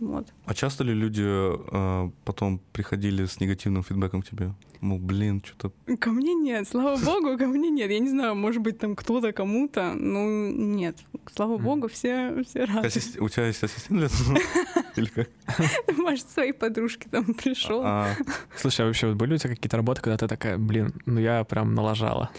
[0.00, 0.26] Вот.
[0.46, 4.52] а часто ли люди э, потом приходили с негативным фидбэком к тебе?
[4.80, 5.70] Мол, блин, что-то...
[5.96, 7.88] Ко мне нет, слава богу, ко мне нет.
[7.88, 10.96] Я не знаю, может быть, там кто-то кому-то, ну, нет.
[11.32, 12.88] Слава богу, все, все рады.
[12.88, 14.38] Ассист- У тебя есть ассистент для этого?
[14.96, 15.30] Или как?
[15.96, 17.82] Может, своей подружки там пришел.
[17.84, 18.08] А,
[18.56, 21.44] Слушай, а вообще вот были у тебя какие-то работы, когда ты такая, блин, ну я
[21.44, 22.30] прям налажала?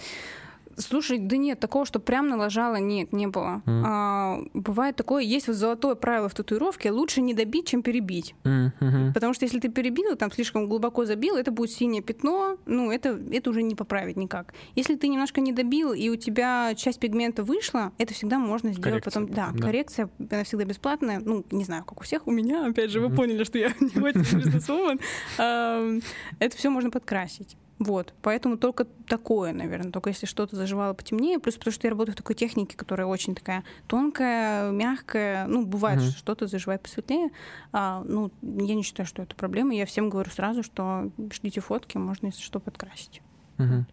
[0.78, 3.62] Слушай, да нет, такого, что прям налажала, нет, не было.
[3.66, 3.84] Мгм.
[3.86, 8.36] А, бывает такое, есть вот золотое правило в татуировке, лучше не добить, чем перебить.
[8.44, 9.14] Мгм.
[9.14, 13.20] Потому что если ты перебил, там слишком глубоко забил, это будет синее пятно, ну, это,
[13.32, 14.54] это уже не поправить никак.
[14.76, 19.04] Если ты немножко не добил, и у тебя часть пигмента вышла, это всегда можно сделать
[19.04, 19.36] Коррекция потом.
[19.36, 19.62] Да, да.
[19.66, 21.20] коррекция, она всегда бесплатная.
[21.24, 23.16] Ну, не знаю, как у всех, у меня, опять же, вы Мгм.
[23.16, 25.00] поняли, что я не очень бизнесвумен.
[25.38, 27.58] Это все можно подкрасить.
[27.84, 32.14] Вот, поэтому только такое, наверное, только если что-то заживало потемнее, плюс потому что я работаю
[32.14, 36.10] в такой технике, которая очень такая тонкая, мягкая, ну, бывает, Мгм.
[36.10, 37.30] что что-то заживает посветлее,
[37.72, 41.98] а, ну, я не считаю, что это проблема, я всем говорю сразу, что ждите фотки,
[41.98, 43.22] можно, если что, подкрасить.
[43.58, 43.86] Мгм.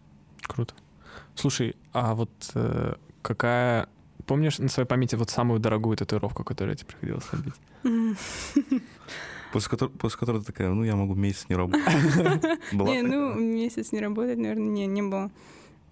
[0.43, 0.73] Круто.
[1.35, 3.87] Слушай, а вот э, какая...
[4.27, 7.55] Помнишь на своей памяти вот самую дорогую татуировку, которую тебе приходилось набить?
[9.53, 11.85] После которой, после которой ты такая, ну, я могу месяц не работать.
[12.71, 15.29] Не, ну, месяц не работать, наверное, не, не было.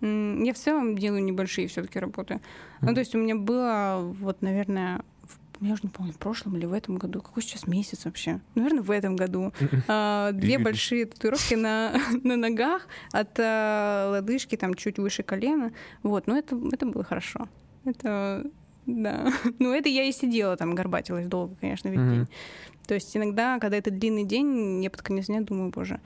[0.01, 2.39] Я в целом делаю небольшие все-таки работы.
[2.81, 6.55] Ну, то есть у меня было, вот, наверное, в- я уже не помню, в прошлом
[6.55, 7.21] или в этом году.
[7.21, 8.39] Какой сейчас месяц вообще?
[8.55, 9.51] Наверное, в этом году.
[9.89, 11.93] А, Две большие татуировки на,
[12.23, 15.73] на ногах от а, лодыжки, там чуть выше колена.
[16.01, 17.49] Вот, но это, это было хорошо.
[17.83, 18.45] Это,
[18.85, 19.33] да.
[19.59, 22.27] Ну, это я и сидела там, горбатилась долго, конечно, весь день.
[22.89, 26.01] То есть иногда, когда это длинный день, я под конец дня думаю, боже,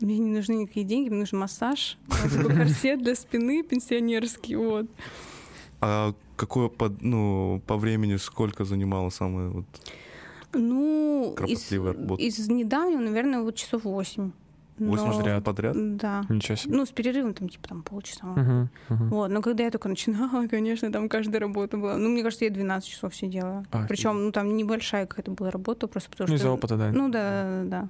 [0.00, 4.86] мне не нужны никакие деньги, мне нужен массаж, корсет для спины пенсионерский, вот.
[5.80, 9.66] А какое по, ну, по времени сколько занимало самое вот...
[10.52, 12.20] Ну, из, работа.
[12.20, 14.32] из недавнего, наверное, вот часов восемь.
[14.78, 15.44] Восемь Но- подряд?
[15.44, 15.96] подряд?
[15.96, 16.24] Да.
[16.28, 16.76] Ничего себе.
[16.76, 18.26] Ну, с перерывом там типа там полчаса.
[18.26, 19.08] Мгм, мгм.
[19.08, 21.96] Вот, но когда я только начинала, конечно, там каждая работа была.
[21.96, 23.64] Ну, мне кажется, я 12 часов сидела.
[23.70, 23.88] Офигеть.
[23.88, 26.44] Причем, ну, там небольшая какая-то была работа, просто потому Ну, что...
[26.46, 26.90] из-за опыта, да.
[26.92, 27.88] Ну, да, да, да.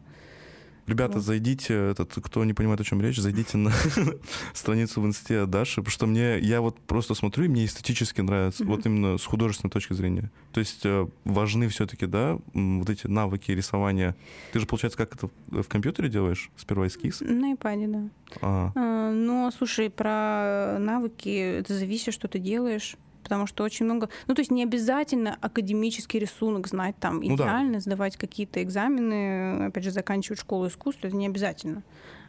[0.86, 3.72] Ребята, зайдите, этот, кто не понимает, о чем речь, зайдите на
[4.54, 8.64] страницу в инсте Даши, потому что мне, я вот просто смотрю, и мне эстетически нравится,
[8.64, 10.30] вот именно с художественной точки зрения.
[10.52, 14.16] То есть э, важны все-таки, да, вот эти навыки рисования.
[14.52, 16.50] Ты же, получается, как это в в компьютере делаешь?
[16.56, 17.20] Сперва эскиз?
[17.20, 18.08] На iPad, да.
[18.40, 22.96] А, А, Но, слушай, про навыки это зависит, что ты делаешь.
[23.26, 24.08] Потому что очень много...
[24.28, 27.44] Ну, то есть не обязательно академический рисунок знать там Ну да.
[27.44, 31.82] идеально, сдавать какие-то экзамены, опять же, заканчивать школу искусств, это не обязательно.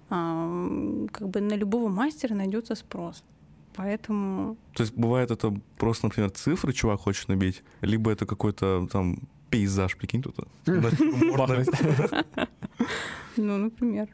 [0.10, 3.24] А, Как бы на любого мастера найдется спрос.
[3.76, 9.20] Поэтому то есть бывает это просто, например, цифры чувак хочет набить, либо это какой-то там
[9.52, 10.36] пейзаж, прикинь, тут.
[10.66, 11.68] Бахнуть.
[13.38, 14.08] Ну, например.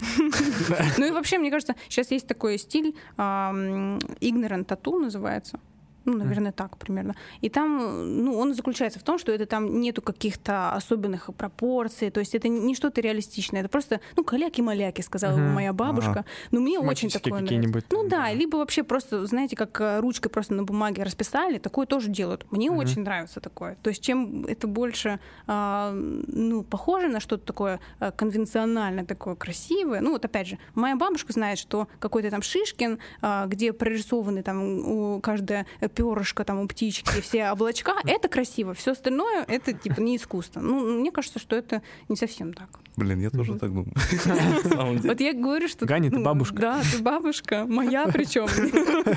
[0.98, 5.60] Ну и вообще, мне кажется, сейчас есть такой стиль, ignorant tattoo называется.
[6.04, 7.14] Ну, наверное, так примерно.
[7.40, 12.20] И там, ну, он заключается в том, что это там нету каких-то особенных пропорций, то
[12.20, 15.52] есть это не что-то реалистичное, это просто, ну, каляки-маляки, сказала Мгм.
[15.52, 16.24] моя бабушка.
[16.50, 17.86] Но мне очень Тематические такое нравится.
[17.90, 22.08] Ну да, либо вообще просто, знаете, как э, ручкой просто на бумаге расписали, такое тоже
[22.10, 22.46] делают.
[22.50, 22.78] Мне Мгм.
[22.78, 23.76] очень нравится такое.
[23.82, 30.00] То есть чем это больше, а, ну, похоже на что-то такое а, конвенциональное, такое красивое.
[30.00, 34.62] Ну вот опять же, моя бабушка знает, что какой-то там Шишкин, а, где прорисованы там
[34.88, 38.74] у- каждая перышко там у птички, все облачка, это красиво.
[38.74, 40.60] Все остальное это типа не искусство.
[40.60, 42.68] Ну, мне кажется, что это не совсем так.
[42.96, 43.92] Блин, я тоже так думаю.
[45.10, 45.86] Вот я говорю, что...
[45.86, 46.56] Ганя, ты ну, бабушка.
[46.56, 47.66] Да, ты бабушка.
[47.66, 48.46] Моя причем.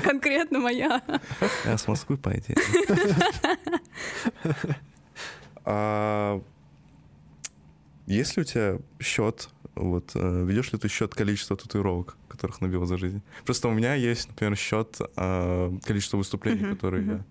[0.00, 1.02] Конкретно моя.
[1.64, 2.56] Я с Москвы, по идее.
[5.64, 6.40] А
[8.06, 12.86] есть ли у тебя счет, вот, э, ведешь ли ты счет количества татуировок, которых набил
[12.86, 13.22] за жизнь?
[13.44, 17.24] Просто у меня есть, например, счет а, количества выступлений, которые я...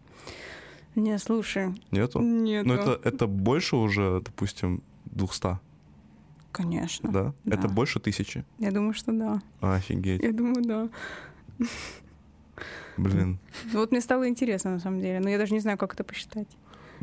[0.95, 2.19] Не, слушай, Нету?
[2.21, 2.65] нет.
[2.65, 5.58] Ну, это, это больше уже, допустим, 200,
[6.51, 7.10] Конечно.
[7.12, 7.34] да?
[7.43, 7.56] Да.
[7.56, 8.45] Это больше тысячи?
[8.60, 9.41] Я думаю, что да.
[9.60, 10.89] Офигеть, Я думаю, да.
[12.97, 13.39] блин.
[13.71, 15.19] Вот мне стало интересно, на самом деле.
[15.19, 16.47] Но я даже не знаю, как это посчитать.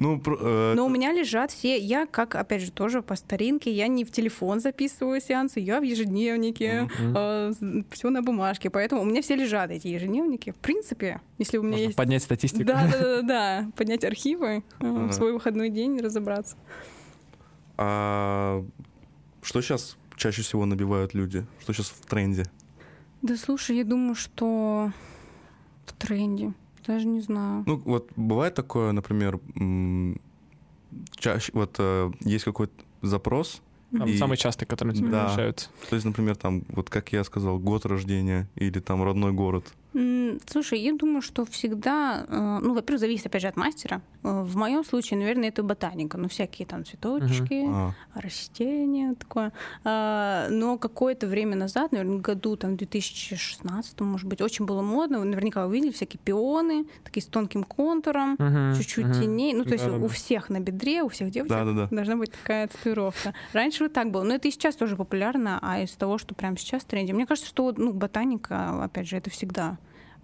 [0.00, 1.76] Ну, э, Но у меня лежат все...
[1.78, 5.82] Я, как, опять же, тоже по старинке, я не в телефон записываю сеансы, я в
[5.82, 7.84] ежедневнике, Мгм.
[7.90, 8.70] все на бумажке.
[8.70, 10.52] Поэтому у меня все лежат, эти ежедневники.
[10.52, 11.96] В принципе, если у меня Можно есть...
[11.96, 12.64] поднять статистику.
[12.64, 16.56] Да, да, да, да, поднять архивы, э, в свой выходной день разобраться.
[17.76, 18.64] а
[19.42, 21.46] что сейчас чаще всего набивают люди?
[21.60, 22.44] Что сейчас в тренде?
[23.22, 24.92] Да слушай, я думаю, что
[25.84, 26.52] в тренде.
[26.90, 27.62] Даже не знаю.
[27.66, 29.38] Ну, вот бывает такое, например,
[31.16, 32.72] чаще, вот э, есть какой-то
[33.02, 33.62] запрос,
[33.96, 35.26] Там И- Самый частый, который тебе Да.
[35.32, 35.68] решаются.
[35.88, 39.64] то есть, например, там, вот как я сказал, год рождения или там родной город.
[39.92, 44.02] Слушай, я думаю, что всегда, э, ну, во-первых, зависит опять же от мастера.
[44.22, 49.52] Э, В моем случае, наверное, это ботаника, ну, всякие там цветочки, А, растения, такое.
[49.84, 55.18] А, Но какое-то время назад, наверное, году там 2016, может быть, очень было модно.
[55.18, 59.20] Вы наверняка увидели всякие пионы, такие с тонким контуром, Мгм, чуть-чуть мгм.
[59.20, 59.54] теней.
[59.54, 60.04] Ну, то есть Да-да-да.
[60.04, 61.88] у всех на бедре, у всех девочек Да-да-да.
[61.90, 63.34] должна быть такая татуировка.
[63.52, 64.22] Раньше вот так было.
[64.22, 67.12] Но это и сейчас тоже популярно, а из того, что прямо сейчас в тренде.
[67.12, 69.78] Мне кажется, что ну, ботаника, опять же, это всегда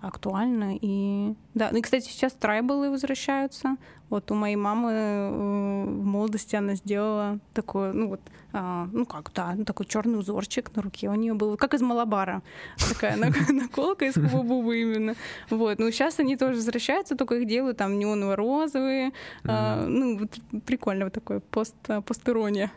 [0.06, 0.78] актуально.
[0.80, 3.76] И да, ну и, кстати, сейчас трайбалы возвращаются.
[4.08, 8.20] Вот у моей мамы э, в молодости она сделала такое, ну вот,
[8.52, 11.82] а, ну как, да, ну, такой черный узорчик на руке у нее был, как из
[11.82, 12.42] Малабара,
[12.88, 15.16] такая нак- наколка из Хуба-Буба именно.
[15.50, 19.12] Вот, ну сейчас они тоже возвращаются, только их делают там неоново-розовые,
[19.44, 21.74] а, ну вот прикольно вот такой пост,
[22.06, 22.70] постирония.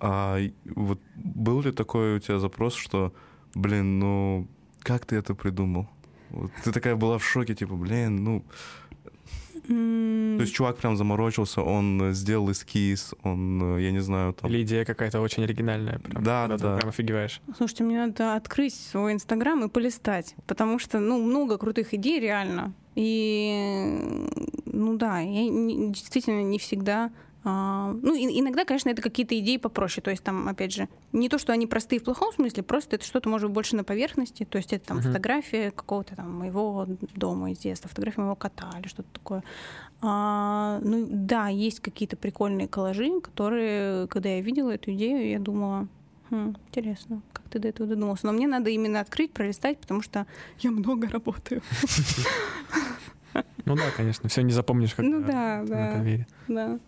[0.00, 3.12] а вот был ли такой у тебя запрос, что,
[3.54, 4.48] блин, ну,
[4.86, 5.88] как ты это придумал?
[6.30, 8.44] Вот ты такая была в шоке, типа, блин, ну...
[9.66, 14.48] То есть чувак прям заморочился, он сделал эскиз, он, я не знаю, там...
[14.48, 15.98] Или идея какая-то очень оригинальная.
[15.98, 16.76] Прям, Да, да, да.
[16.76, 17.40] Прям офигеваешь.
[17.56, 22.74] Слушайте, мне надо открыть свой инстаграм и полистать, потому что, ну, много крутых идей реально.
[22.94, 24.28] И,
[24.66, 27.10] ну да, я не- действительно не всегда...
[27.48, 30.02] а, ну, иногда, конечно, это какие-то идеи попроще.
[30.02, 33.04] То есть там, опять же, не то, что они простые в плохом смысле, просто это
[33.06, 34.44] что-то может быть больше на поверхности.
[34.44, 35.06] То есть это там Мгм.
[35.06, 39.44] фотография какого-то там моего дома из детства, фотография моего кота или что-то такое.
[40.02, 45.86] А, ну да, есть какие-то прикольные коллажи, которые, когда я видела эту идею, я думала,
[46.30, 48.26] «Хм, интересно, как ты до этого додумался.
[48.26, 50.26] Но мне надо именно открыть, пролистать, потому что
[50.58, 51.62] я много работаю.
[53.66, 55.92] Ну да, конечно, все не запомнишь, как Ну да, на да.
[55.92, 56.26] конвейере.
[56.48, 56.78] Да.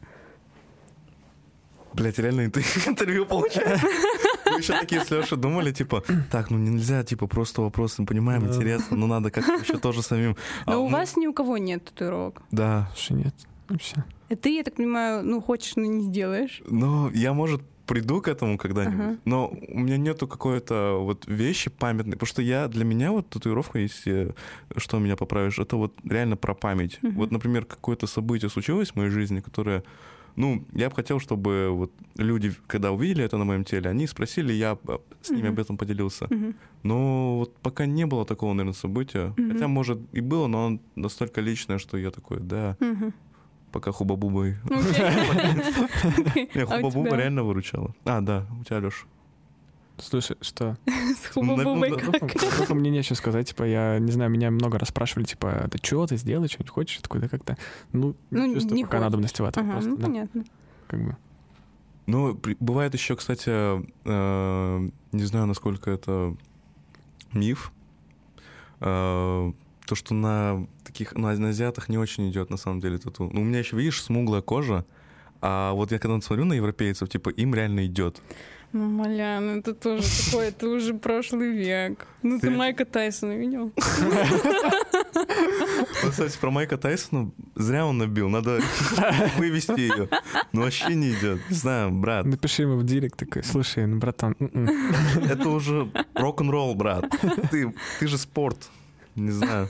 [1.99, 3.81] Блять, реально ты интервью получаешь?
[4.47, 8.43] Вы еще такие с Лешей думали, типа, так, ну нельзя, типа, просто вопросы, мы понимаем,
[8.47, 8.49] Да.
[8.55, 10.37] интересно, но надо как-то еще тоже самим.
[10.67, 12.43] А, Но у ну, вас ни у кого нет татуировок.
[12.51, 13.35] Да, Слушай, нет,
[13.69, 14.05] вообще.
[14.31, 16.63] И ты, я так понимаю, ну хочешь, но не сделаешь.
[16.67, 19.17] Ну, я, может, приду к этому когда-нибудь, Ага.
[19.25, 23.79] но у меня нету какой-то вот вещи памятной, потому что я, для меня вот татуировка,
[23.79, 24.35] если
[24.77, 26.99] что меня поправишь, это вот реально про память.
[27.03, 27.15] Мгм.
[27.15, 29.83] Вот, например, какое-то событие случилось в моей жизни, которое,
[30.39, 34.53] ну, я бы хотел, чтобы вот люди, когда увидели это на моем теле, они спросили,
[34.53, 34.79] я
[35.21, 35.53] с ними Мгм.
[35.53, 36.27] об этом поделился.
[36.31, 36.55] Мгм.
[36.85, 39.35] Но вот пока не было такого, наверное, события.
[39.37, 39.53] Мгм.
[39.53, 43.13] Хотя, может, и было, но оно настолько личное, что я такой, да, Мгм.
[43.73, 44.57] пока хуба-бубой.
[44.65, 44.71] Окей.
[46.55, 47.95] Не, А у хуба-буба реально выручала.
[48.05, 49.07] А, да, у тебя, Леш.
[50.01, 50.77] Слушай, что?
[50.87, 52.33] С хуба-бубой Ну, как?
[52.57, 56.07] Только мне нечего сказать, типа, я не знаю, меня много раз спрашивали, типа, ты что,
[56.07, 56.99] ты сделай что-нибудь хочешь?
[56.99, 57.57] Такой, да как-то,
[57.93, 60.45] ну, Ну, не чувствую не пока надобности в этом Ага, просто, ну да, понятно.
[60.87, 61.17] как бы.
[62.07, 66.35] Ну, при- бывает еще, кстати, э, не знаю, насколько это
[67.33, 67.73] миф,
[68.81, 69.53] э,
[69.87, 73.31] то, что на таких, на, на азиатах не очень идет, на самом деле, тату.
[73.33, 74.85] Ну, у меня еще, видишь, смуглая кожа,
[75.41, 78.23] а вот я когда смотрю на европейцев, типа, им реально идет.
[78.73, 82.07] Ну, Маля, ну это тоже такое, это уже прошлый век.
[82.23, 83.73] Ну ты Ты- Майка Тайсона видел?
[86.11, 88.61] Кстати, про Майка Тайсона зря он набил, надо
[89.39, 90.09] вывести ее.
[90.53, 91.41] Ну, вообще не идет.
[91.49, 94.69] Не знаю, брат, Напиши ему в директ такой, слушай, ну, братан, м-м».
[95.29, 97.07] это уже рок-н-ролл, брат.
[97.51, 98.69] Ты, ты же спорт.
[99.17, 99.69] Не знаю.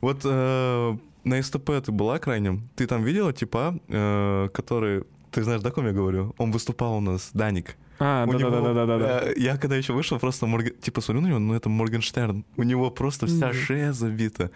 [0.00, 2.68] Вот э, на СТП ты была крайним?
[2.76, 5.04] Ты там видела типа, э, который...
[5.30, 6.34] Ты знаешь, да, ком я говорю?
[6.38, 7.76] Он выступал у нас, Даник.
[7.98, 9.28] А, У него, да-да-да-да-да.
[9.30, 12.44] э, Я когда еще вышел, просто Морген- типа смотрю на него, ну это Моргенштерн.
[12.56, 13.54] У него просто вся Мгм.
[13.54, 14.50] шея забита.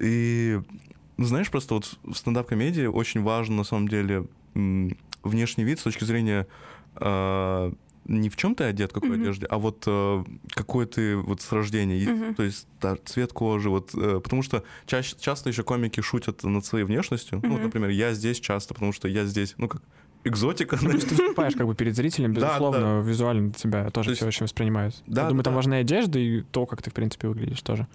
[0.00, 0.58] И
[1.18, 4.26] ну, знаешь, просто вот в стендап-комедии очень важно на самом деле
[5.22, 6.46] внешний вид с точки зрения
[6.96, 7.72] э,
[8.06, 9.20] не в чем ты одет, какой Мгм.
[9.22, 12.10] одежде, а вот э, какой ты вот с рождения.
[12.10, 12.34] Мгм.
[12.34, 16.64] То есть да, цвет кожи, вот, э, потому что чаще, часто еще комики шутят над
[16.64, 17.40] своей внешностью.
[17.42, 19.82] Ну, вот, например, я здесь часто, потому что я здесь, ну как
[20.24, 20.78] экзотика.
[20.82, 24.10] Ну, то есть ты выступаешь как бы перед зрителем, Да, безусловно, визуально тебя тоже То
[24.10, 25.02] есть- все очень воспринимают.
[25.06, 25.56] Да, Я думаю, да, там да.
[25.56, 27.86] важна одежда и то, как ты, в принципе, выглядишь тоже.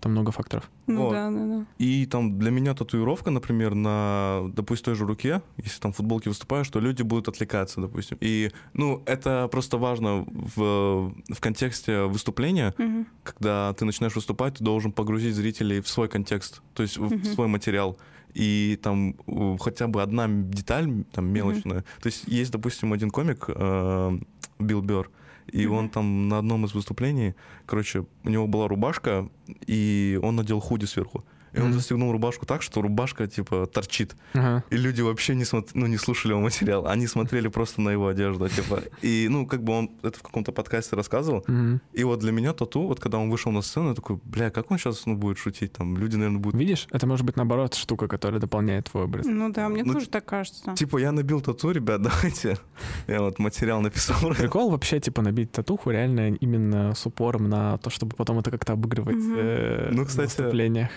[0.00, 0.68] Там много факторов.
[0.88, 1.12] Ну Вот.
[1.12, 1.66] да, да, да.
[1.78, 6.28] И там для меня татуировка, например, на, допустим, той же руке, если там в футболке
[6.28, 8.18] выступаешь, что люди будут отвлекаться, допустим.
[8.20, 13.06] И, ну, это просто важно в, в контексте выступления, Мгм.
[13.22, 17.24] когда ты начинаешь выступать, ты должен погрузить зрителей в свой контекст, то есть в Мгм.
[17.24, 17.96] свой материал.
[18.34, 19.14] И там
[19.58, 21.84] хотя бы одна деталь, там, мелочная.
[22.00, 24.18] То есть есть, допустим, один комик, э,
[24.58, 25.10] Билл Бёрр,
[25.52, 25.76] и Мгм.
[25.76, 27.34] он там на одном из выступлений,
[27.66, 29.28] короче, у него была рубашка,
[29.66, 31.24] и он надел худи сверху.
[31.52, 34.16] И он застегнул рубашку так, что рубашка, типа, торчит.
[34.34, 34.64] Ага.
[34.70, 35.70] И люди вообще не, смотр...
[35.74, 36.86] ну, не слушали его материал.
[36.86, 38.82] Они смотрели просто на его одежду, типа.
[39.02, 41.44] И, ну, как бы он это в каком-то подкасте рассказывал.
[41.46, 41.80] Мгм.
[41.92, 44.70] И вот для меня тату, вот когда он вышел на сцену, я такой, бля, как
[44.70, 45.72] он сейчас ну, будет шутить?
[45.72, 46.58] Там люди, наверное, будут...
[46.58, 49.26] Видишь, это может быть наоборот штука, которая дополняет твой образ.
[49.26, 50.74] Ну да, мне Ну, тоже так кажется.
[50.74, 52.58] Типа, я набил тату, ребят, давайте.
[53.06, 54.16] Я вот материал написал.
[54.34, 58.72] Прикол вообще, типа, набить татуху реально именно с упором на то, чтобы потом это как-то
[58.72, 59.34] обыгрывать Мгм.
[59.36, 60.88] э, Ну, в кстати, выступлениях.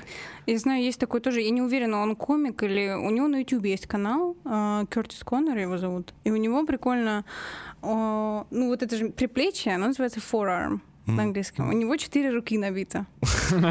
[0.46, 2.94] Я знаю, есть такой тоже, я не уверена, он комик или...
[2.94, 7.26] У него на YouTube есть канал, э, Кертис Коннор его зовут, и у него прикольно...
[7.82, 11.70] ну, вот это же приплечье, оно называется forearm на английском.
[11.70, 13.06] У него четыре руки набито.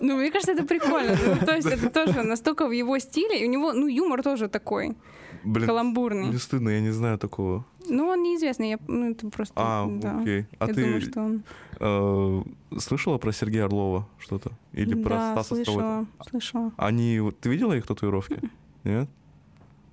[0.00, 1.16] Ну, мне кажется, это прикольно.
[1.26, 4.48] Ну, то есть это тоже настолько в его стиле, и у него, ну, юмор тоже
[4.48, 4.96] такой,
[5.44, 6.26] Блин, каламбурный.
[6.28, 7.64] мне стыдно, я не знаю такого.
[7.88, 9.54] Ну, он неизвестный, я, ну, это просто...
[9.56, 10.20] А, да.
[10.20, 10.46] окей.
[10.58, 11.42] А я ты думаю, что он...
[11.80, 12.42] э,
[12.78, 14.50] слышала про Сергея Орлова что-то?
[14.72, 15.64] Или про да, Стаса Ставрова?
[15.64, 16.72] слышала, слышала.
[16.76, 17.18] Они...
[17.20, 18.40] вот Ты видела их татуировки?
[18.84, 19.08] Нет?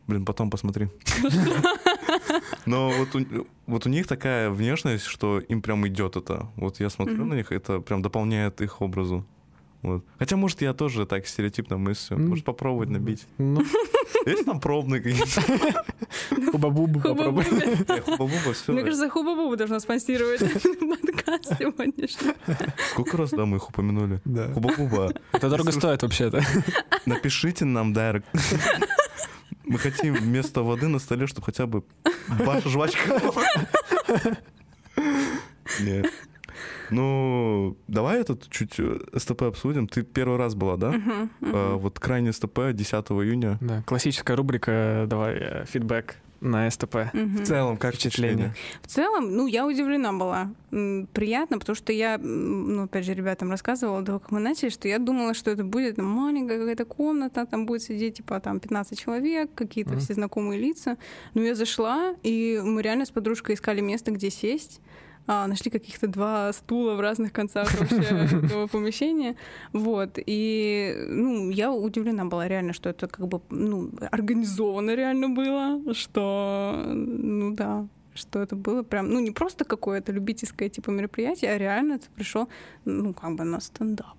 [0.07, 0.89] Блин, потом посмотри.
[2.65, 6.47] Но вот у, вот у них такая внешность, что им прям идет это.
[6.55, 7.29] Вот я смотрю Мгм.
[7.29, 9.25] на них, это прям дополняет их образу.
[9.85, 10.03] Вот.
[10.17, 12.17] Хотя, может, я тоже так стереотипно мыслю.
[12.17, 13.27] Может, попробовать набить.
[13.37, 13.61] Ну,
[14.25, 15.41] Есть там пробные какие-то?
[16.51, 17.45] хуба-бубу попробуй.
[18.67, 22.33] Мне кажется, Хуба-Буба должна спонсировать подкаст сегодняшний.
[22.89, 24.21] Сколько раз, да, мы их упомянули?
[24.25, 24.51] Да.
[24.53, 25.13] Хуба-буба.
[25.31, 26.41] Это дорого стоит вообще-то.
[27.05, 28.27] Напишите нам дайрект.
[29.65, 31.83] Мы хотим вместо воды на столе, чтобы хотя бы
[32.27, 33.21] ваша жвачка.
[35.79, 36.11] Нет.
[36.91, 39.87] Ну, давай этот чуть э, СТП обсудим.
[39.87, 40.91] Ты первый раз была, да?
[40.91, 41.55] Мгм, мгм.
[41.55, 43.57] Э, Вот крайний СТП 10 июня.
[43.61, 46.95] Да, классическая рубрика «Давай э, фидбэк на СТП».
[47.13, 47.37] Мгм.
[47.37, 48.49] В целом, как Впечатление.
[48.49, 48.53] впечатление?
[48.83, 50.51] В целом, ну, я удивлена была.
[51.13, 54.87] Приятно, потому что я, ну, опять же, ребятам рассказывала до того, как мы начали, что
[54.87, 58.99] я думала, что это будет там, маленькая какая-то комната, там будет сидеть, типа, там, 15
[58.99, 59.99] человек, какие-то Мгм.
[60.01, 60.97] все знакомые лица.
[61.33, 64.81] Но я зашла, и мы реально с подружкой искали место, где сесть.
[65.27, 67.97] А, нашли каких-то два стула в разных концах вообще
[68.45, 69.35] этого помещения.
[69.73, 70.19] Вот.
[70.23, 76.83] И, ну, я удивлена была реально, что это как бы, ну, организовано реально было, что,
[76.85, 81.97] ну да, что это было прям, ну, не просто какое-то любительское типа мероприятие, а реально
[81.97, 82.47] ты пришел,
[82.85, 84.17] ну, как бы на стендап.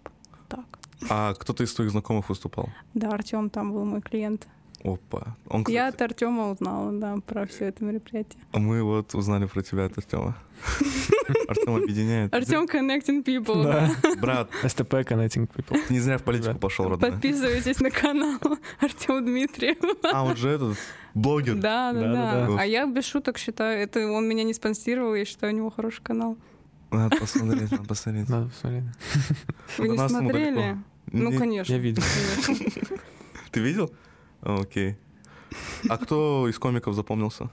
[0.48, 0.66] Так.
[1.08, 2.68] А кто-то из твоих знакомых выступал?
[2.94, 4.48] Да, Артем там был мой клиент.
[4.86, 5.36] Опа.
[5.48, 8.40] Он, Я от Артема узнала, да, про все это мероприятие.
[8.52, 10.36] а мы вот узнали про тебя от Артема.
[11.48, 12.32] Артем объединяет.
[12.32, 13.62] Артем connecting people.
[13.64, 13.90] Да.
[14.20, 15.78] Брат, СТП Connecting People.
[15.90, 17.10] не зря в политику пошел, родной.
[17.12, 18.38] Подписывайтесь на канал
[18.80, 19.76] Артем Дмитриев.
[20.12, 20.78] А, он же этот
[21.14, 21.56] блогер.
[21.56, 22.12] Да, да,
[22.46, 22.56] да.
[22.60, 26.02] А я без шуток считаю, это он меня не спонсировал, я считаю, у него хороший
[26.02, 26.36] канал.
[26.90, 28.28] Надо посмотреть, надо посмотреть.
[28.28, 28.84] Надо посмотреть.
[29.78, 30.78] Вы не смотрели?
[31.12, 31.72] Ну, Не- конечно.
[31.72, 32.02] Я видел.
[32.46, 32.96] конечно.
[33.50, 33.90] Ты видел?
[34.46, 34.96] А, Окей.
[35.88, 37.50] А кто из комиков запомнился?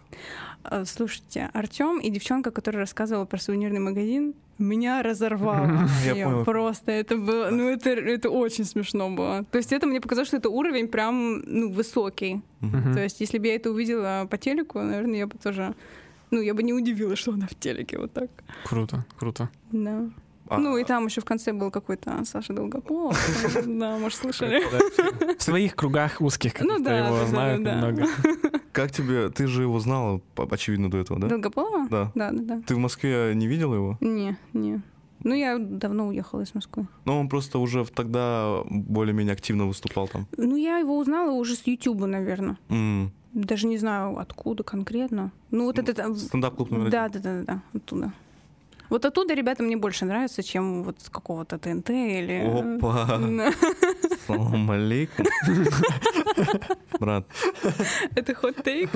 [0.63, 5.87] А, Слушайте, Артем и девчонка, которая рассказывала про сувенирный магазин, меня разорвало.
[6.15, 6.43] Я.
[6.43, 9.43] Просто это было, ну это, это очень смешно было.
[9.45, 12.41] То есть это мне показалось, что это уровень прям, ну, высокий.
[12.61, 15.73] То есть если бы я это увидела по телеку, наверное, я бы тоже,
[16.31, 18.29] ну, я бы не удивилась, что она в телеке вот так.
[18.65, 19.49] Круто, круто.
[19.71, 20.09] Да.
[20.47, 23.17] А, Ну и там еще в конце был какой-то Саша Долгополов.
[23.65, 24.63] Да, может, слышали.
[25.37, 28.05] В своих кругах узких, как Ну да, его знают немного.
[28.73, 29.29] Как тебе...
[29.29, 30.19] Ты же его знала,
[30.49, 31.27] очевидно, до этого, да?
[31.27, 31.87] Долгополова?
[31.89, 32.11] Да.
[32.15, 32.61] Да, да, да.
[32.65, 33.97] Ты в Москве не видела его?
[34.01, 34.81] Не, не.
[35.23, 36.87] Ну, я давно уехала из Москвы.
[37.05, 40.27] Но он просто уже тогда более-менее активно выступал там.
[40.37, 42.57] Ну, я его узнала уже с Ютуба, наверное.
[42.69, 43.11] М.
[43.33, 45.31] Даже не знаю, откуда конкретно.
[45.51, 45.93] Ну, вот это...
[45.93, 48.11] там- Стендап-клуб номер Да, да, да, да, оттуда.
[48.93, 52.77] Вот оттуда ребята мне больше нравятся, чем вот с какого-то ТНТ или...
[52.77, 53.19] Опа.
[54.27, 55.25] Салам алейкум.
[56.99, 57.25] Брат,
[58.15, 58.91] Это хот-тейк.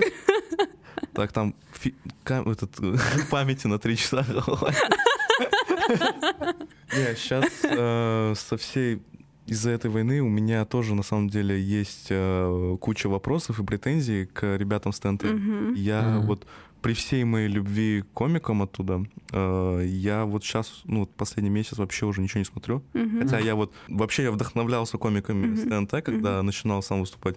[1.14, 2.96] так там фи- ка- этот, э,
[3.32, 4.24] памяти на три часа.
[6.94, 7.46] Не, сейчас
[8.40, 9.02] со всей
[9.48, 14.26] из-за этой войны у меня тоже на самом деле есть э, куча вопросов и претензий
[14.28, 15.24] к ребятам с ТНТ.
[15.24, 15.74] Мгм.
[15.74, 16.28] Я Мгм.
[16.28, 16.46] вот
[16.82, 21.78] при всей моей любви к комикам оттуда, э, я вот сейчас, ну, вот последний месяц
[21.78, 22.84] вообще уже ничего не смотрю.
[22.94, 23.20] Мгм.
[23.22, 25.88] Хотя я вот вообще я вдохновлялся комиками с Мгм.
[25.88, 27.36] ТНТ, когда начинал сам выступать.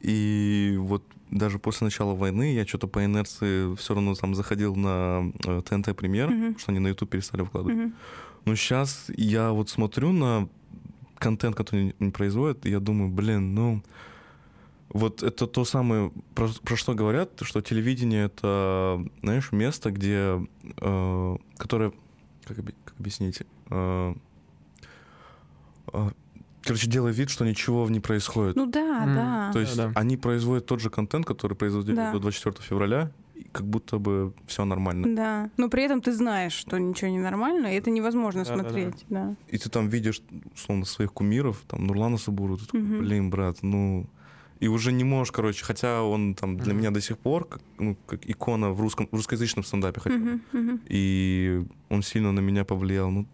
[0.00, 5.32] И вот даже после начала войны я что-то по инерции все равно там заходил на
[5.44, 6.58] э, ТНТ премьер, Мгм.
[6.58, 7.76] что они на YouTube перестали выкладывать.
[7.76, 7.94] Мгм.
[8.44, 10.48] Но сейчас я вот смотрю на
[11.18, 13.82] контент, который они- они производят, и я думаю, блин, ну
[14.90, 20.40] вот это то самое, про, про что говорят, что телевидение это, знаешь, место, где,
[20.80, 21.92] э, которое,
[22.44, 24.14] как, как объяснить, э,
[25.92, 26.08] э,
[26.62, 28.56] короче, делает вид, что ничего не происходит.
[28.56, 29.50] Ну да, М, да.
[29.52, 29.92] То есть да.
[29.94, 32.12] они производят тот же контент, который производили Да.
[32.12, 35.14] до 24 февраля, и как будто бы все нормально.
[35.14, 35.50] Да.
[35.56, 38.68] Но при этом ты знаешь, что ничего не нормально, и это невозможно Да-да-да.
[38.68, 39.04] смотреть.
[39.10, 39.36] Да.
[39.48, 40.22] И ты там видишь,
[40.54, 42.98] условно, своих кумиров, там, Нурлана Сабуру, ты такой, Мгм.
[43.00, 44.06] блин, брат, ну...
[44.60, 46.78] И уже не можешь, короче, хотя он там для Мгм.
[46.80, 50.16] меня до сих пор как, ну, как икона в, русском, в русскоязычном стендапе хотя.
[50.16, 50.80] Мгм, мгм.
[50.88, 53.10] И он сильно на меня повлиял.
[53.10, 53.26] Ну,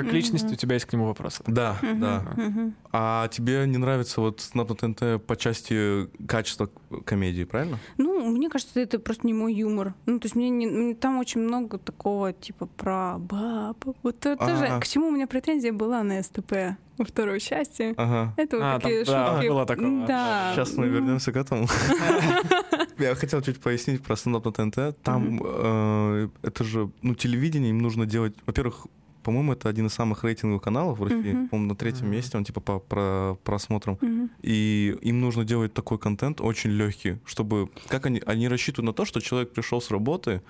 [0.00, 0.16] Как Мгм.
[0.16, 1.42] личность у тебя есть к нему вопросы?
[1.46, 2.22] да, Мгм, да.
[2.36, 2.74] мгм.
[2.92, 6.70] А тебе не нравится вот на ТНТ по части качества
[7.04, 7.78] комедии, правильно?
[7.98, 9.94] Ну, мне кажется, это просто не мой юмор.
[10.06, 13.76] Ну, то есть мне не- там очень много такого, типа, про баб.
[14.02, 14.80] Вот это тоже, Ага.
[14.80, 17.94] к чему у меня претензия была на СТП во второй части.
[17.96, 18.34] Ага.
[18.36, 19.48] Это вот А, такие там, да, шутки.
[19.48, 20.06] было такое.
[20.06, 20.52] Да.
[20.54, 21.66] Сейчас мы вернемся к этому.
[22.98, 25.02] Я хотел чуть пояснить про стендап на ТНТ.
[25.02, 28.86] Там э, это же, ну, телевидение, им нужно делать, во-первых,
[29.22, 31.32] по-моему, это один из самых рейтинговых каналов в России.
[31.32, 31.48] Мгм.
[31.48, 32.16] По-моему, на третьем Мгм.
[32.16, 33.98] месте он типа по про- просмотрам.
[34.00, 34.30] мгм.
[34.42, 39.04] И им нужно делать такой контент очень легкий, чтобы как они они рассчитывают на то,
[39.04, 40.40] что человек пришел с работы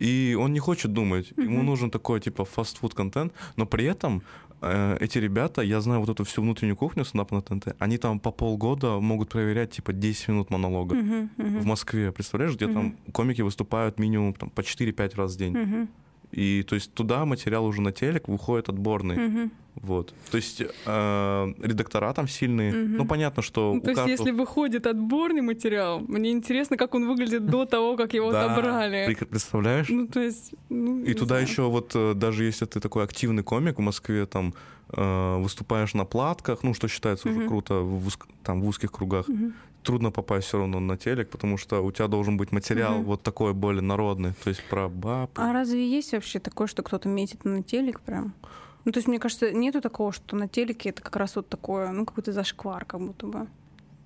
[0.00, 1.66] и он не хочет думать, ему Мгм.
[1.66, 4.22] нужен такой типа фастфуд контент, но при этом
[4.64, 8.20] э, эти ребята, я знаю вот эту всю внутреннюю кухню стендапа на ТНТ, они там
[8.20, 10.94] по полгода могут проверять типа 10 минут монолога.
[10.94, 11.60] Мгм, мгм.
[11.60, 15.52] В Москве, представляешь, где там комики выступают минимум там, по 4-5 раз в день.
[15.58, 15.88] Мгм,
[16.32, 19.16] И то есть туда материал уже на телек выходит отборный.
[19.16, 19.50] мгм.
[19.74, 20.12] Вот.
[20.30, 22.72] То есть э, редактора там сильные.
[22.72, 22.96] Мгм.
[22.98, 27.06] Ну, понятно, что Ну, То есть, каждого- если выходит отборный материал, мне интересно, как он
[27.08, 29.14] выглядит до того, как его Да, отобрали.
[29.30, 29.88] Представляешь?
[29.88, 31.46] Ну, то есть, ну, И туда знаю.
[31.46, 34.52] еще вот э, даже если ты такой активный комик в Москве, там
[34.94, 37.48] э, выступаешь на платках, ну что считается уже Мгм.
[37.48, 39.54] круто в, узк- там в узких кругах, Мгм.
[39.82, 43.04] Трудно попасть все равно на телек, потому что у тебя должен быть материал Мгм.
[43.04, 45.30] вот такой более народный, то есть про баб.
[45.36, 48.34] А разве есть вообще такое, что кто-то метит на телек прям?
[48.84, 51.90] Ну, то есть, мне кажется, нету такого, что на телеке это как раз вот такое,
[51.92, 53.46] ну, какой-то зашквар, как будто бы.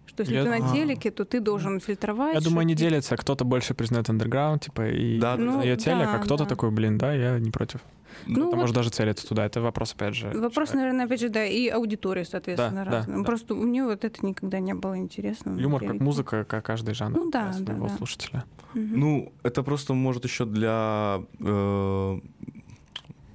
[0.06, 0.72] Что если Я- ты на А.
[0.74, 2.34] телеке, то ты должен фильтровать.
[2.34, 3.16] Я думаю, они делятся.
[3.16, 6.48] Кто-то больше признает андерграунд, типа, и Да, Ну, телек, а да, кто-то да.
[6.50, 7.80] такой, блин, да, я не против.
[8.26, 9.44] Ну, Кто вот может даже целиться туда.
[9.44, 10.26] Это вопрос, опять же.
[10.28, 10.76] Вопрос, человека.
[10.76, 13.16] наверное, опять же, да, и аудитория, соответственно, Да, да, разная.
[13.16, 13.26] Ну, да.
[13.26, 15.56] Просто мне вот это никогда не было интересно.
[15.58, 17.96] Юмор как музыка, как каждый жанр Ну да, для да, своего да.
[17.96, 18.44] слушателя.
[18.74, 19.00] Мгм.
[19.00, 22.20] Ну, это просто может еще для э,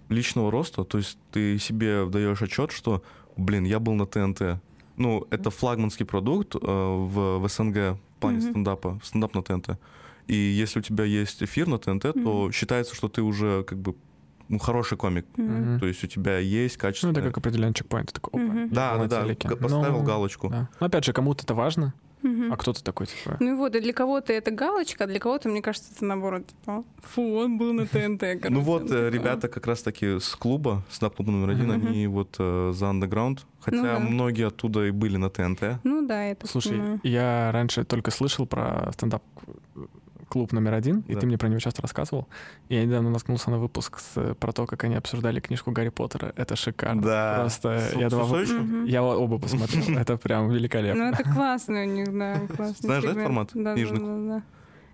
[0.10, 0.84] личного роста.
[0.84, 3.04] То есть ты себе даешь отчет, что,
[3.38, 4.62] блин, я был на ТНТ.
[4.98, 8.50] Ну, это флагманский продукт э, в, в СНГ в плане Мгм.
[8.50, 9.80] стендапа, стендап на ТНТ.
[10.28, 12.52] И если у тебя есть эфир на ТНТ, то Мгм.
[12.52, 13.96] считается, что ты уже как бы
[14.50, 15.26] ну, хороший комик.
[15.38, 15.80] Мгм.
[15.80, 17.10] То есть у тебя есть Ну, качество.
[17.12, 18.14] это как определенный чекпоинт.
[18.14, 19.24] Такой, я Да, да, да.
[19.24, 19.50] телеке.
[19.56, 20.50] Поставил Ну, галочку.
[20.50, 20.70] да.
[20.80, 22.54] Ну, опять же, кому-то это важно, Мгм.
[22.54, 23.38] а кто-то такой, типа...
[23.40, 26.46] Ну и вот, и для кого-то это галочка, а для кого-то, мне кажется, это наоборот,
[26.48, 28.20] типа, фу, он был на ТНТ.
[28.20, 28.94] короче, Ну вот, типа.
[28.94, 31.88] э, ребята как раз-таки с клуба, стендап клуба номер один, Мгм.
[31.88, 33.46] они вот э, за андеграунд.
[33.60, 34.00] Хотя Ну да.
[34.00, 35.80] многие оттуда и были на ТНТ.
[35.84, 37.00] Ну да, это Слушай, понимаю.
[37.04, 39.24] я раньше только слышал про стендап
[40.32, 41.20] клуб номер один, и Да.
[41.20, 42.28] ты мне про него часто рассказывал.
[42.70, 46.32] И я недавно наткнулся на выпуск с- про то, как они обсуждали книжку Гарри Поттера.
[46.38, 47.02] Это шикарно.
[47.02, 47.36] Да.
[47.42, 48.24] Просто С- я с два...
[48.24, 48.58] Усовичем?
[48.62, 48.86] Мгм.
[48.86, 49.84] Я оба посмотрел.
[50.00, 51.04] Это прям Ну, великолепно.
[51.14, 52.42] это классно у них, да.
[52.80, 53.50] Знаешь, да, этот формат?
[53.54, 54.42] Да, да,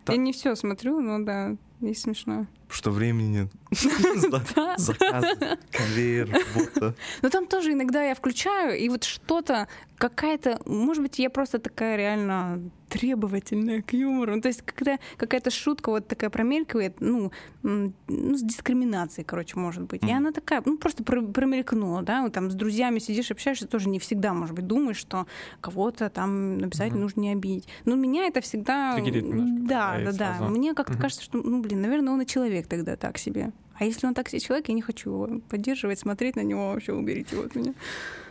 [0.05, 0.13] да.
[0.13, 2.45] Я не все смотрю, но да, есть смешно.
[2.69, 3.51] Что времени нет.
[4.55, 4.75] Да.
[4.77, 5.35] Заказы,
[5.71, 6.95] конвейер, работа.
[7.21, 9.67] Но там тоже иногда я включаю, и вот что-то,
[9.97, 14.35] какая-то, может быть, я просто такая реально требовательная к юмору.
[14.35, 17.31] Ну, то есть когда какая-то шутка вот такая промелькивает, ну,
[17.63, 20.03] ну с дискриминацией, короче, может быть.
[20.03, 20.15] И Мгм.
[20.17, 23.99] она такая, ну, просто про- промелькнула, да, вот там с друзьями сидишь, общаешься, тоже не
[23.99, 25.27] всегда, может быть, думаешь, что
[25.61, 27.01] кого-то там обязательно Мгм.
[27.03, 27.67] нужно не обидеть.
[27.85, 28.95] Но меня это всегда...
[28.97, 30.45] Да, да, да, и сразу.
[30.45, 31.01] Мне как-то Мгм.
[31.01, 33.51] кажется, что, ну, блин, наверное, он и человек тогда так себе.
[33.79, 36.93] А если он так себе человек, я не хочу его поддерживать, смотреть на него, вообще
[36.93, 37.73] уберите его от меня.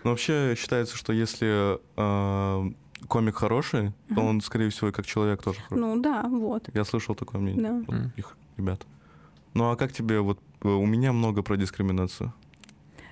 [0.02, 2.72] Ну, вообще считается, что если э,
[3.08, 4.24] комик хороший, то Мгм.
[4.24, 5.80] он, скорее всего, и как человек тоже хороший.
[5.80, 6.68] Ну да, вот.
[6.74, 7.78] Я слышал такое мнение Да.
[7.78, 8.12] от Мгм.
[8.16, 8.86] их ребят.
[9.54, 12.32] Ну, а как тебе, вот, э, у меня много про дискриминацию.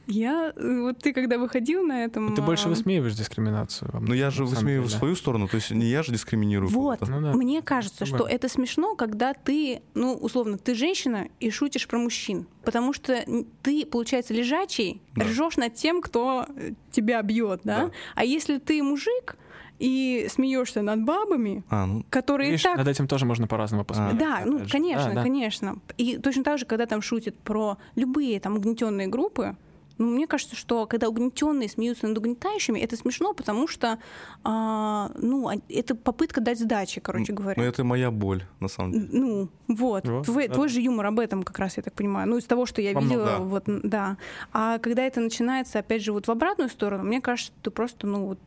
[0.07, 2.27] Я, э, вот ты когда выходил на этом...
[2.27, 3.91] Ну, Ты больше а, высмеиваешь дискриминацию.
[4.03, 4.99] Ну, я же высмеиваю в деле.
[4.99, 6.69] свою сторону, то есть не я же дискриминирую.
[6.71, 7.01] Вот.
[7.09, 7.33] Ну да.
[7.33, 12.47] Мне кажется, что это смешно, когда ты, ну, условно, ты женщина и шутишь про мужчин.
[12.65, 13.25] Потому что
[13.63, 15.25] ты, получается, лежачий, Да.
[15.25, 16.47] ржешь над тем, кто
[16.91, 17.87] тебя бьет, да?
[17.87, 17.91] Да.
[18.15, 19.37] А если ты мужик
[19.79, 24.19] и смеешься над бабами, А, ну, которые Видишь, так над этим тоже можно по-разному посмотреть.
[24.19, 25.23] Да, ну, конечно, Да, да.
[25.23, 25.77] конечно.
[25.97, 29.57] И точно так же, когда там шутят про любые там угнетенные группы,
[29.99, 33.99] ну, мне кажется, что когда угнетенные смеются над угнетающими, это смешно, потому что,
[34.43, 37.63] а, ну, а- это попытка дать сдачи, короче ну, говоря.
[37.63, 39.09] это моя боль, на самом деле.
[39.13, 40.07] Ну, вот.
[40.09, 42.29] Вот, твой, твой же юмор об этом как раз, я так понимаю.
[42.29, 43.45] Ну, из того, что я Во многом, видела, да.
[43.45, 44.17] вот, да.
[44.53, 48.27] А когда это начинается, опять же, вот в обратную сторону, мне кажется, ты просто, ну,
[48.27, 48.39] вот,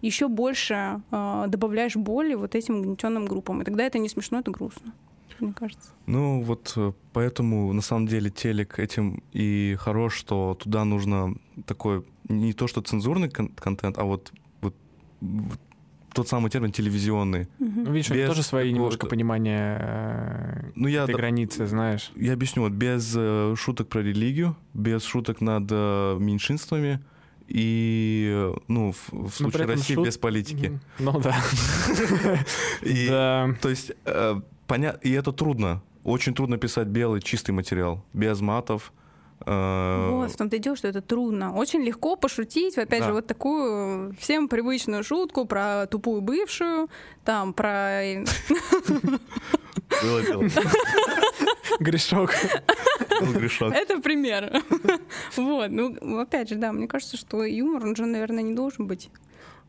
[0.00, 3.62] еще больше а, добавляешь боли вот этим угнетенным группам.
[3.62, 4.92] И тогда это не смешно, это грустно,
[5.42, 5.90] мне кажется.
[6.06, 11.34] Ну, вот э, поэтому, на самом деле, телек этим и хорош, что туда нужно
[11.66, 14.74] такой, не то что цензурный кон- контент, а вот, вот,
[15.20, 15.58] вот
[16.14, 17.48] тот самый термин телевизионный.
[17.58, 17.84] Мгм.
[17.84, 22.12] Ну, видишь, Без тоже свои немножко понимания э, Ну, я, этой да- границы, знаешь.
[22.16, 27.00] я объясню, вот без э, шуток про религию, без шуток над э, меньшинствами
[27.48, 30.80] и, э, ну, в, в случае при этом России шут- без политики.
[30.98, 31.34] Ну да.
[32.82, 33.54] И, Да.
[33.60, 35.82] То есть, э, поня- и это трудно.
[36.04, 38.92] Очень трудно писать белый чистый материал, без матов.
[39.46, 41.54] э, Вот, в том-то и дело, что это трудно.
[41.54, 43.06] Очень легко пошутить, опять Да.
[43.08, 46.88] же, вот такую всем привычную шутку про тупую бывшую,
[47.24, 48.02] там, про...
[50.02, 50.44] Было дело.
[51.80, 52.34] Грешок.
[53.34, 53.72] Грешок.
[53.74, 54.62] Это пример.
[55.36, 59.10] Вот, ну, опять же, да, мне кажется, что юмор, он же, наверное, не должен быть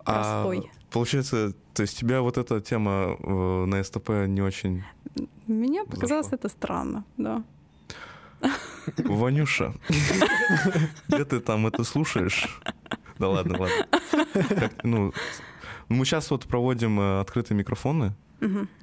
[0.05, 0.71] А, простой.
[0.91, 4.83] получается, то есть тебя вот эта тема э, на СТП не очень...
[5.47, 6.37] Мне показалось Зашло.
[6.37, 7.43] это странно, да.
[8.97, 9.73] Ванюша,
[11.07, 12.61] где ты там это слушаешь?
[13.17, 13.87] Да ладно, ладно.
[14.49, 15.13] Как, ну,
[15.87, 18.13] мы сейчас вот проводим э, открытые микрофоны,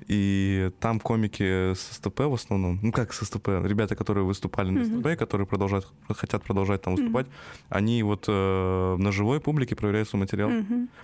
[0.07, 4.85] И там комики с СТП в основном, ну как с СТП, ребята, которые выступали на.
[4.85, 7.27] СТП, которые продолжают, хотят продолжать там выступать,
[7.69, 10.51] они вот э, на живой публике проверяют свой материал.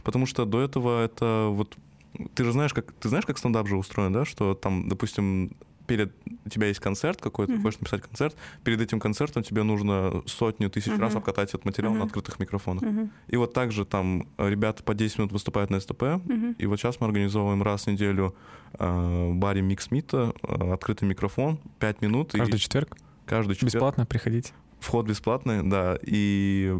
[0.02, 1.76] Потому что до этого это вот...
[2.34, 4.24] Ты же знаешь, как, ты знаешь, как стендап же устроен, да?
[4.24, 5.52] Что там, допустим,
[5.86, 6.12] перед
[6.44, 7.62] у тебя есть концерт какой-то, Мгм.
[7.62, 11.00] хочешь написать концерт, перед этим концертом тебе нужно сотню тысяч Мгм.
[11.00, 12.06] раз обкатать этот материал на Мгм.
[12.06, 12.82] открытых микрофонах.
[12.82, 13.10] Мгм.
[13.28, 16.52] И вот также там э, ребята по 10 минут выступают на СТП, Мгм.
[16.58, 18.34] и вот сейчас мы организовываем раз в неделю
[18.78, 22.34] э, баре Микс Мита э, открытый микрофон, 5 минут.
[22.34, 22.96] и Каждый четверг.
[23.24, 23.72] каждый четверг.
[23.74, 24.52] Бесплатно приходите.
[24.80, 25.98] Вход бесплатный, да.
[26.02, 26.74] И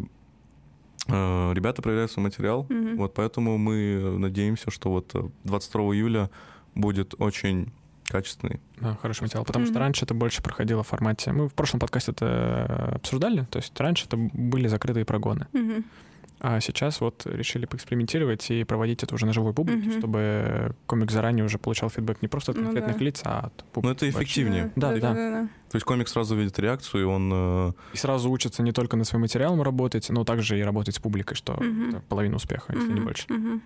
[1.07, 2.65] э, ребята проверяют свой материал.
[2.69, 2.97] Мгм.
[2.97, 6.29] Вот поэтому мы надеемся, что вот э, 22 июля
[6.75, 7.71] будет очень
[8.07, 8.59] качественный.
[8.79, 9.43] Да, хороший материал.
[9.45, 9.81] Потому что Мгм.
[9.81, 11.31] раньше это больше проходило в формате...
[11.31, 13.45] Мы в прошлом подкасте это обсуждали.
[13.51, 15.47] То есть раньше это были закрытые прогоны.
[15.53, 15.85] Мгм.
[16.39, 19.97] А сейчас вот решили поэкспериментировать и проводить это уже на живой публике, Мгм.
[19.99, 23.03] чтобы комик заранее уже получал фидбэк не просто от Ну конкретных да.
[23.05, 23.95] лиц, а от публики.
[23.95, 24.19] это вообще.
[24.19, 24.71] эффективнее.
[24.75, 25.13] Да, да.
[25.71, 27.31] То есть комик сразу видит реакцию, и он...
[27.33, 30.99] э, И сразу учатся не только над своим материалом работать, но также и работать с
[30.99, 33.25] публикой, что это половина успеха, если не больше.
[33.29, 33.61] Мгм.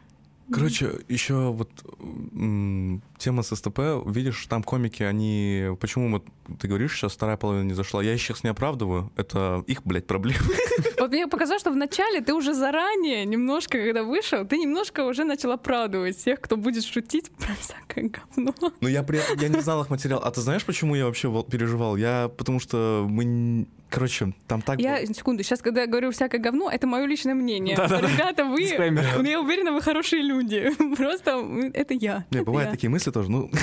[0.51, 1.69] Короче, еще вот
[3.17, 5.67] тема с СТП, видишь, там комики, они...
[5.79, 6.25] Почему вот
[6.59, 8.03] ты говоришь, сейчас вторая половина не зашла?
[8.03, 10.39] Я их сейчас не оправдываю, это их, блядь, проблемы.
[10.99, 15.51] Вот мне показалось, что вначале ты уже заранее, немножко, когда вышел, ты немножко уже начал
[15.51, 18.53] оправдывать всех, кто будет шутить про всякое говно.
[18.81, 20.21] Но я при я не знал их материал.
[20.23, 21.95] А ты знаешь, почему я вообще переживал?
[21.95, 23.67] Я, потому что мы...
[23.91, 24.79] Короче, там так...
[24.79, 25.13] Я, было.
[25.13, 27.75] секунду, сейчас, когда я говорю всякое говно, это мое личное мнение.
[27.75, 28.07] Да-да-да.
[28.07, 29.21] Ребята, вы, Дисклеймер.
[29.25, 30.71] я уверена, вы хорошие люди.
[30.95, 32.25] Просто это я.
[32.31, 32.71] Не, Это бывают я.
[32.71, 33.29] такие мысли тоже.
[33.29, 33.51] Ну,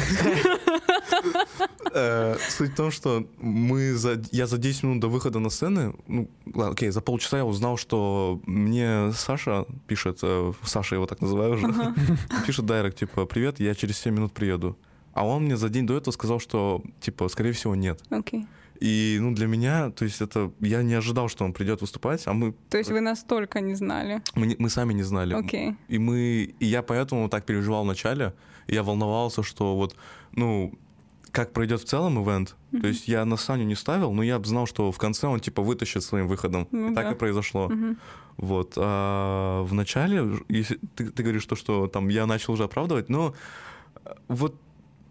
[1.95, 5.95] Э, суть в том, что мы за, я за 10 минут до выхода на сцены,
[6.07, 11.23] ну, ладно, окей, за полчаса я узнал, что мне Саша пишет, э, Саша его так
[11.23, 11.95] называю уже,
[12.47, 14.77] пишет дайрект, типа, привет, я через 7 минут приеду.
[15.15, 18.01] А он мне за день до этого сказал, что, типа, скорее всего, нет.
[18.11, 18.47] Окей.
[18.81, 20.53] И, ну, для меня, то есть это...
[20.61, 22.55] Я не ожидал, что он придет выступать, а мы...
[22.71, 24.23] То есть вы настолько не знали?
[24.35, 25.35] Мы, мы сами не знали.
[25.35, 25.75] Окей.
[25.89, 26.55] И мы...
[26.61, 28.35] И я поэтому так переживал вначале.
[28.69, 29.97] И я волновался, что вот,
[30.33, 30.79] ну,
[31.33, 32.57] как пройдет в целом ивент.
[32.71, 32.83] Мгм.
[32.83, 35.63] То есть я на Саню не ставил, но я знал, что в конце он, типа,
[35.63, 36.69] вытащит своим выходом.
[36.71, 37.69] Ну и так и произошло.
[37.69, 37.99] Мгм.
[38.37, 38.75] Вот.
[38.77, 43.35] А в начале, если ты, ты говоришь то, что там я начал уже оправдывать, но
[44.05, 44.55] э, вот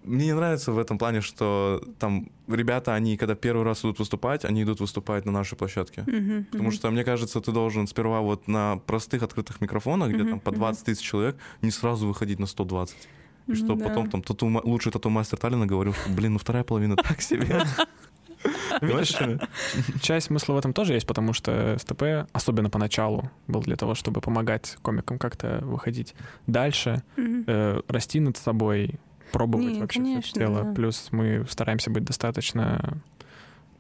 [0.08, 4.46] мне не нравится в этом плане, что там ребята, они когда первый раз идут выступать,
[4.46, 6.04] они идут выступать на нашей площадке.
[6.08, 6.46] Мгм.
[6.46, 6.72] Потому Мгм.
[6.72, 10.52] что, мне кажется, ты должен сперва вот на простых открытых микрофонах, где Мгм, там по
[10.52, 10.60] мгм.
[10.60, 13.08] 20 тысяч человек, не сразу выходить на 120.
[13.48, 13.86] И что Да.
[13.86, 17.64] потом там тату, лучший тату-мастер Таллина говорил, что, блин, ну вторая половина так себе.
[18.82, 19.16] Видишь,
[20.02, 22.04] часть смысла в этом тоже есть, потому что СТП,
[22.34, 26.14] особенно поначалу, был для того, чтобы помогать комикам как-то выходить
[26.46, 29.00] дальше, э, расти над собой,
[29.32, 30.64] пробовать Не, вообще конечно, дело.
[30.64, 30.74] да.
[30.74, 32.98] Плюс мы стараемся быть достаточно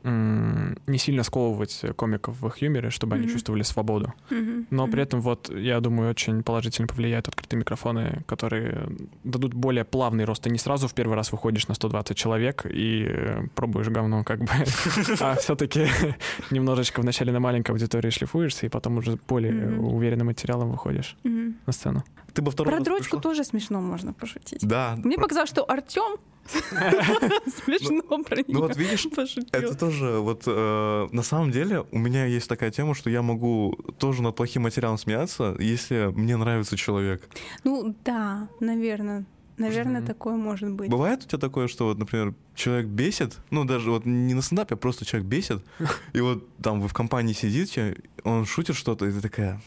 [0.03, 3.33] не сильно сковывать комиков в их юморе, чтобы они Мгм.
[3.33, 4.13] чувствовали свободу.
[4.29, 4.67] Мгм.
[4.69, 8.89] Но при этом вот, я думаю, очень положительно повлияют открытые микрофоны, которые
[9.23, 10.43] дадут более плавный рост.
[10.43, 14.39] Ты не сразу в первый раз выходишь на 120 человек и э, пробуешь говно как
[14.39, 14.51] бы,
[15.19, 15.87] а все-таки
[16.51, 22.03] немножечко вначале на маленькой аудитории шлифуешься, и потом уже более уверенным материалом выходишь на сцену.
[22.33, 24.59] Ты бы Про дрочку тоже смешно можно пошутить.
[24.61, 24.95] Да.
[25.03, 26.17] Мне показалось, что Артем
[27.65, 29.05] смешно про Ну вот видишь.
[29.51, 33.77] Это тоже, вот э, на самом деле у меня есть такая тема, что я могу
[33.99, 37.27] тоже над плохим материалом смеяться, если мне нравится человек.
[37.63, 39.25] Ну да, наверное.
[39.57, 40.05] Наверное, Мгм.
[40.05, 40.87] такое может быть.
[40.89, 44.75] Бывает у тебя такое, что вот, например, человек бесит, ну даже вот не на стендапе,
[44.75, 45.63] а просто человек бесит,
[46.13, 49.59] и вот там вы в компании сидите, он шутит что-то, и ты такая,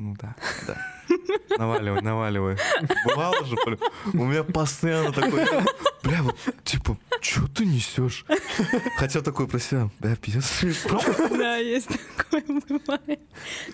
[0.00, 0.34] ну да,
[0.66, 0.76] да.
[1.58, 2.56] Наваливай, наваливай.
[3.04, 3.76] Бывало же, бля,
[4.14, 5.44] у меня постоянно такой,
[6.02, 8.24] бля, вот, типа, что ты несешь?
[8.96, 10.62] Хотя такой про себя, бля, пиздец.
[11.30, 13.20] Да, есть такое бывает.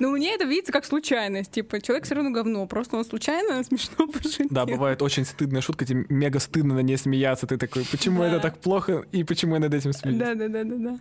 [0.01, 1.53] Но мне это видится как случайность.
[1.53, 2.67] Типа, человек все равно говно.
[2.67, 4.49] Просто он случайно смешно пошутил.
[4.51, 7.47] Да, бывает очень стыдная шутка, тебе мега стыдно на ней смеяться.
[7.47, 8.29] Ты такой, почему Да.
[8.29, 10.19] это так плохо и почему я над этим смеюсь?
[10.19, 10.99] Да, да, да, да, да.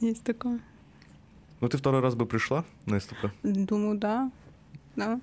[0.00, 0.60] Есть такое.
[1.60, 3.26] Ну ты второй раз бы пришла на СТП?
[3.42, 4.30] Думаю, да.
[4.96, 5.20] Да.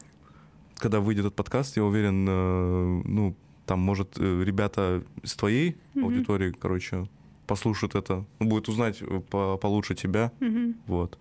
[0.78, 6.06] Когда выйдет этот подкаст, я уверен, э, ну, там, может, э, ребята с твоей Мгм.
[6.06, 7.08] аудитории, короче,
[7.48, 10.76] послушают это, ну, будет узнать э, по- получше тебя, Мгм.
[10.88, 11.18] вот.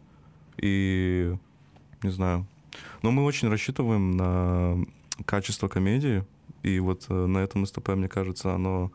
[0.57, 1.35] И,
[2.03, 2.47] не знаю.
[3.03, 4.85] Но мы очень рассчитываем на
[5.27, 6.25] качество комедии,
[6.65, 8.91] и вот на этом СТП, мне кажется, оно,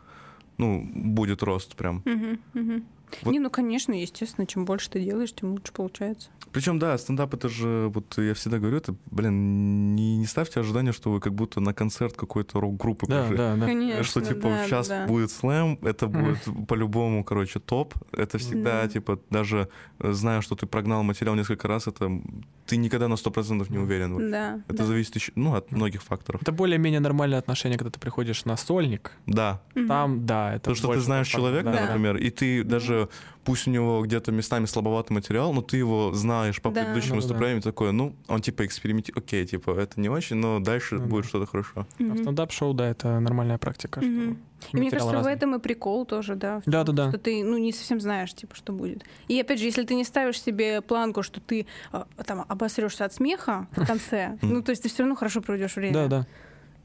[0.57, 2.01] ну, будет рост прям.
[2.05, 2.39] Мгм.
[2.53, 2.84] Мгм.
[3.24, 3.32] Вот.
[3.32, 6.30] Не, ну, конечно, естественно, чем больше ты делаешь, тем лучше получается.
[6.51, 10.91] Причем, да, стендап это же, вот я всегда говорю, это, блин, не, не ставьте ожидания,
[10.91, 13.38] что вы как будто на концерт какой-то рок-группы Да, пришли.
[13.38, 13.66] да, да.
[13.66, 15.05] Конечно, Что типа да, сейчас да.
[15.05, 17.93] будет слэм, это будет по-любому, короче, топ.
[18.12, 18.88] Это всегда, Да.
[18.89, 22.10] типа, даже э, зная, что ты прогнал материал несколько раз, это
[22.70, 24.13] ты никогда на 100% не уверен.
[24.13, 24.30] вот.
[24.30, 24.61] Да.
[24.67, 24.86] Это да.
[24.86, 26.41] зависит еще, ну, от многих факторов.
[26.41, 29.11] Это более-менее нормальное отношение, когда ты приходишь на сольник.
[29.26, 29.61] Да.
[29.88, 31.86] Там, да, это То, что ты знаешь человека, да, да.
[31.86, 33.09] например, и ты даже,
[33.49, 36.81] пусть у него где-то местами слабоватый материал, но ты его знаешь по Да.
[36.81, 37.21] предыдущим Ну, да.
[37.21, 41.23] выступлениям, такой, ну, он типа экспериментирует, окей, типа, это не очень, но дальше Ну, будет
[41.23, 41.29] да.
[41.29, 41.87] что-то хорошо.
[41.97, 42.13] А Мгм.
[42.13, 44.01] в стендап-шоу, да, это нормальная практика.
[44.01, 44.37] что Мгм.
[44.73, 45.33] И мне кажется, в разный.
[45.33, 46.59] этом и прикол тоже, да.
[46.59, 47.09] в том, Да-да-да.
[47.09, 49.03] Что ты, ну, не совсем знаешь, типа, что будет.
[49.29, 53.13] И опять же, если ты не ставишь себе планку, что ты э, там обосрешься от
[53.13, 55.93] смеха в конце, ну, то есть ты все равно хорошо проведешь время.
[55.93, 56.27] Да, да.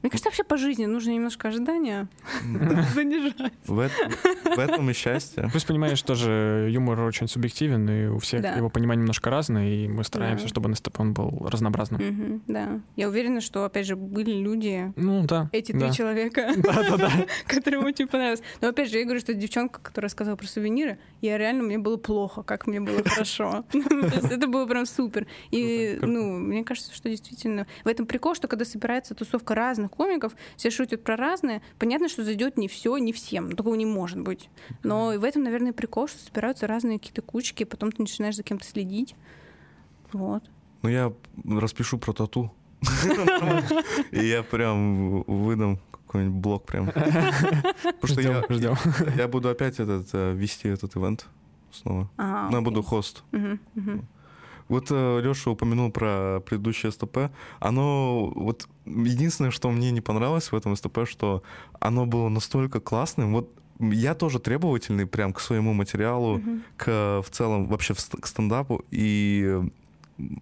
[0.05, 2.07] Мне кажется, вообще по жизни нужно немножко ожидания
[2.93, 3.53] занижать.
[3.65, 5.49] В этом, и счастье.
[5.51, 10.03] Плюс понимаешь, тоже юмор очень субъективен, и у всех его понимание немножко разное, и мы
[10.03, 12.43] стараемся, чтобы он был разнообразным.
[12.45, 12.81] Да.
[12.95, 15.49] Я уверена, что, опять же, были люди, Ну, да.
[15.51, 16.53] эти три человека,
[17.47, 18.43] которым очень понравилось.
[18.61, 21.97] Но опять же, я говорю, что девчонка, которая сказала про сувениры, я реально, мне было
[21.97, 23.65] плохо, как мне было хорошо.
[23.73, 25.25] Есть Это было прям супер.
[25.49, 26.13] И, круто.
[26.13, 30.69] ну, мне кажется, что действительно в этом прикол, что когда собирается тусовка разных комиков, все
[30.69, 33.49] шутят про разное, понятно, что зайдет не все, не всем.
[33.49, 34.49] Ну, Такого не может быть.
[34.83, 38.43] Но в этом, наверное, прикол, что собираются разные какие-то кучки, и потом ты начинаешь за
[38.43, 39.15] кем-то следить.
[40.13, 40.43] Вот.
[40.81, 41.11] Ну, я
[41.43, 42.51] распишу про тату.
[44.11, 46.85] И я прям выдам какой-нибудь блог прям.
[46.87, 48.75] Потому что я, Ждем,
[49.17, 51.27] я буду опять этот, э, вести этот ивент
[51.71, 52.09] снова.
[52.17, 53.23] А, Ну, я буду хост.
[54.67, 57.31] Вот Леша упомянул про предыдущее СТП.
[57.59, 61.43] Оно вот единственное, что мне не понравилось в этом СТП, что
[61.79, 63.33] оно было настолько классным.
[63.33, 63.49] Вот
[63.79, 66.63] я тоже требовательный прям к своему материалу, Мгм.
[66.77, 69.61] к в целом вообще к стендапу и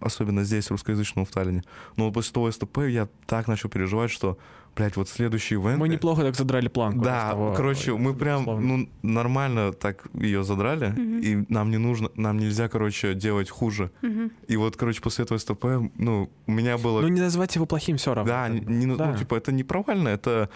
[0.00, 1.64] особенно здесь, русскоязычному в Таллине.
[1.96, 4.38] Но вот после того СТП я так начал переживать, что,
[4.76, 5.78] блядь, вот следующий ивент...
[5.78, 7.04] Мы неплохо так задрали планку.
[7.04, 8.66] Да, того, короче, мы прям, условно.
[8.76, 11.18] ну, нормально так ее задрали, Мгм.
[11.20, 13.90] и нам не нужно, нам нельзя, короче, делать хуже.
[14.02, 14.32] Мгм.
[14.48, 15.64] И вот, короче, после этого СТП,
[15.96, 17.00] ну, у меня было...
[17.00, 18.32] Ну, не называть его плохим все равно.
[18.32, 19.14] Да, не, не- ну, Да.
[19.16, 20.48] типа, это не провально, это...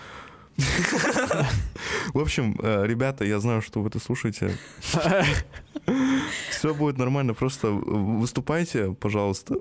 [2.15, 4.57] В общем, э, ребята, я знаю, что вы это слушаете.
[6.51, 9.57] Все будет нормально, просто выступайте, пожалуйста.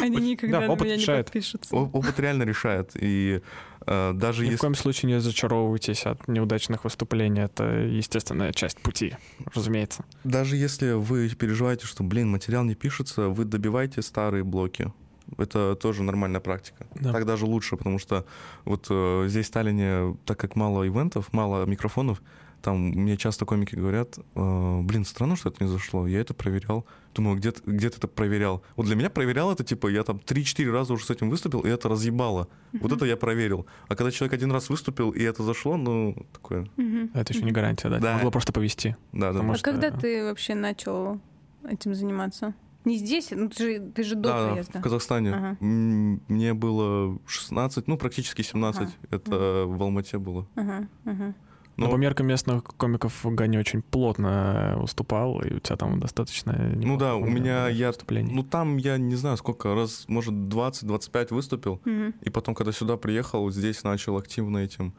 [0.00, 1.74] Они никогда да, на меня не подпишутся.
[1.76, 2.92] Опыт реально решает.
[2.94, 3.42] И
[3.86, 7.42] э, даже Ни в коем случае не зачаровывайтесь от неудачных выступлений.
[7.42, 9.14] Это естественная часть пути,
[9.54, 10.04] разумеется.
[10.24, 14.92] Даже если вы переживаете, что, блин, материал не пишется, вы добивайте старые блоки.
[15.38, 16.86] Это тоже нормальная практика.
[16.94, 17.12] Да.
[17.12, 18.24] Так даже лучше, потому что
[18.64, 22.22] вот э, здесь в Таллине, так как мало ивентов, мало микрофонов,
[22.62, 26.06] там мне часто комики говорят, э, блин, странно, что это не зашло.
[26.06, 26.86] Я это проверял.
[27.12, 28.62] Думаю, где, ты- где ты это проверял?
[28.76, 31.68] Вот для меня проверял это, типа, я там 3-4 раза уже с этим выступил, и
[31.68, 32.46] это разъебало.
[32.72, 33.66] Вот это я проверил.
[33.88, 37.10] А когда человек один раз выступил, и это зашло, ну, такое, Мгм.
[37.14, 37.98] Это еще не гарантия, да.
[37.98, 38.14] Да.
[38.14, 38.96] Могло просто повести.
[39.12, 39.40] да, да.
[39.40, 41.20] А что- когда ты вообще начал
[41.68, 42.54] этим заниматься?
[42.84, 44.78] Не здесь, ну ты же, ты же до Да, да, приезда.
[44.78, 45.34] в Казахстане.
[45.34, 45.56] Ага.
[45.60, 48.82] Мне было 16, ну, практически 17.
[48.82, 48.90] Ага.
[49.10, 50.46] Это в Алмате было.
[50.56, 51.34] Ага, ага.
[51.78, 56.52] Но Но- по меркам местных комиков Гани очень плотно выступал, и у тебя там достаточно...
[56.76, 57.88] Ну да, у меня я...
[57.88, 58.30] выступлений.
[58.30, 61.80] Ну, там я не знаю, сколько раз, может, 20-25 выступил.
[61.86, 62.14] Мгм.
[62.20, 64.92] И потом, когда сюда приехал, здесь начал активно этим.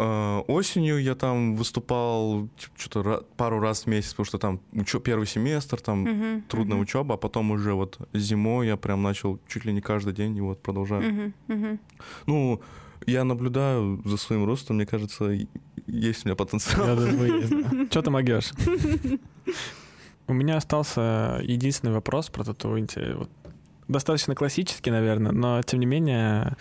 [0.00, 5.26] Э, Осенью я там выступал что-то пару раз в месяц, потому что там учё- первый
[5.26, 6.42] семестр, там Мгм.
[6.48, 6.82] трудная Мгм.
[6.82, 10.40] учеба, а потом уже вот зимой я прям начал чуть ли не каждый день, и
[10.40, 11.02] вот продолжаю.
[11.12, 11.34] Мгм.
[11.48, 11.78] Мгм.
[12.26, 12.60] Ну,
[13.06, 15.30] я наблюдаю за своим ростом, мне кажется,
[15.86, 16.86] есть у меня потенциал.
[16.86, 17.88] Я думаю.
[17.90, 18.52] Чё ты могешь?
[20.28, 23.14] У меня остался единственный вопрос про татуинти.
[23.16, 23.30] Вот
[23.88, 26.56] Достаточно классический, наверное, но тем не менее,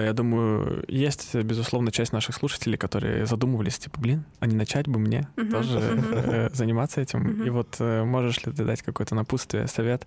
[0.00, 4.98] я думаю, есть, безусловно, часть наших слушателей, которые задумывались, типа, блин, а не начать бы
[4.98, 7.20] мне Мгм, тоже э, заниматься этим?
[7.20, 7.44] Мгм.
[7.44, 10.06] И вот э, можешь ли ты дать какое-то напутствие, совет,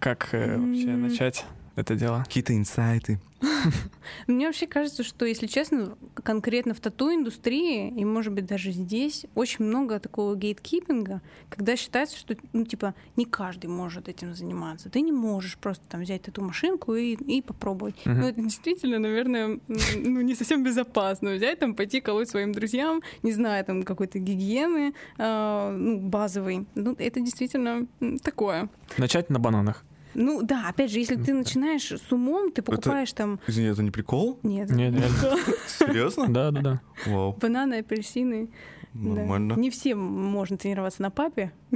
[0.00, 1.44] как э, вообще начать
[1.76, 2.22] это дело?
[2.24, 3.18] Какие-то инсайты.
[4.26, 9.64] Мне вообще кажется, что, если честно, конкретно в тату-индустрии, и, может быть, даже здесь, очень
[9.64, 11.20] много такого гейткипинга,
[11.50, 14.90] когда считается, что, ну, типа, не каждый может этим заниматься.
[14.90, 17.96] Ты не можешь просто там взять тату-машинку и, и попробовать.
[18.04, 18.20] Мгм.
[18.20, 23.32] Ну, это действительно, наверное, ну, не совсем безопасно взять, там, пойти колоть своим друзьям, не
[23.32, 26.66] знаю, там, какой-то гигиены, а, ну, базовой.
[26.74, 27.86] Ну, это действительно
[28.22, 28.68] такое.
[28.98, 29.84] Начать на бананах.
[30.14, 33.40] Ну, да, опять же, если ты начинаешь с умом, ты покупаешь там...
[33.46, 34.38] Извини, это не прикол?
[34.42, 34.70] Нет.
[34.70, 35.38] Нет, реально.
[35.66, 36.28] Серьезно?
[36.28, 36.80] Да, да, да.
[37.06, 38.50] Вау, Бананы, апельсины.
[38.94, 39.10] да.
[39.10, 39.54] нормально.
[39.54, 41.52] Не всем можно тренироваться на папе.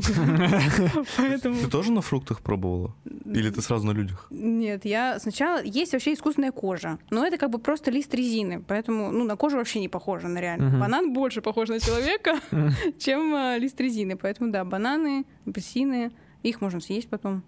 [1.16, 1.60] Поэтому...
[1.60, 2.94] Ты тоже на фруктах пробовала?
[3.24, 4.26] Или ты сразу на людях?
[4.30, 5.62] Нет, я сначала...
[5.62, 9.56] Есть вообще искусственная кожа, но это как бы просто лист резины, поэтому ну, на кожу
[9.56, 10.78] вообще не похоже на реально.
[10.78, 12.38] Банан больше похож на человека,
[12.98, 16.12] чем а, лист резины, поэтому да, бананы, апельсины,
[16.42, 17.42] их можно съесть потом.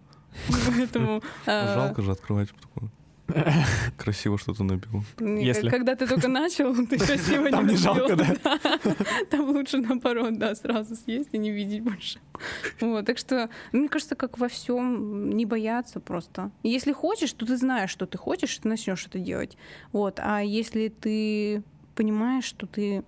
[0.77, 1.23] Поэтому...
[1.47, 2.91] а, Жалко же открывать такое.
[3.97, 5.05] Красиво что-то набил.
[5.19, 5.69] не, Если.
[5.69, 8.59] Когда ты только начал, ты красиво Там не жалко, да?
[9.31, 12.19] Там лучше, наоборот, да, сразу съесть и не видеть больше.
[12.81, 16.51] Вот, так что, мне кажется, как во всем, не бояться просто.
[16.63, 19.57] Если хочешь, то ты знаешь, что ты хочешь, ты начнешь это делать.
[19.93, 21.63] Вот, а если ты
[21.95, 23.05] понимаешь, что ты,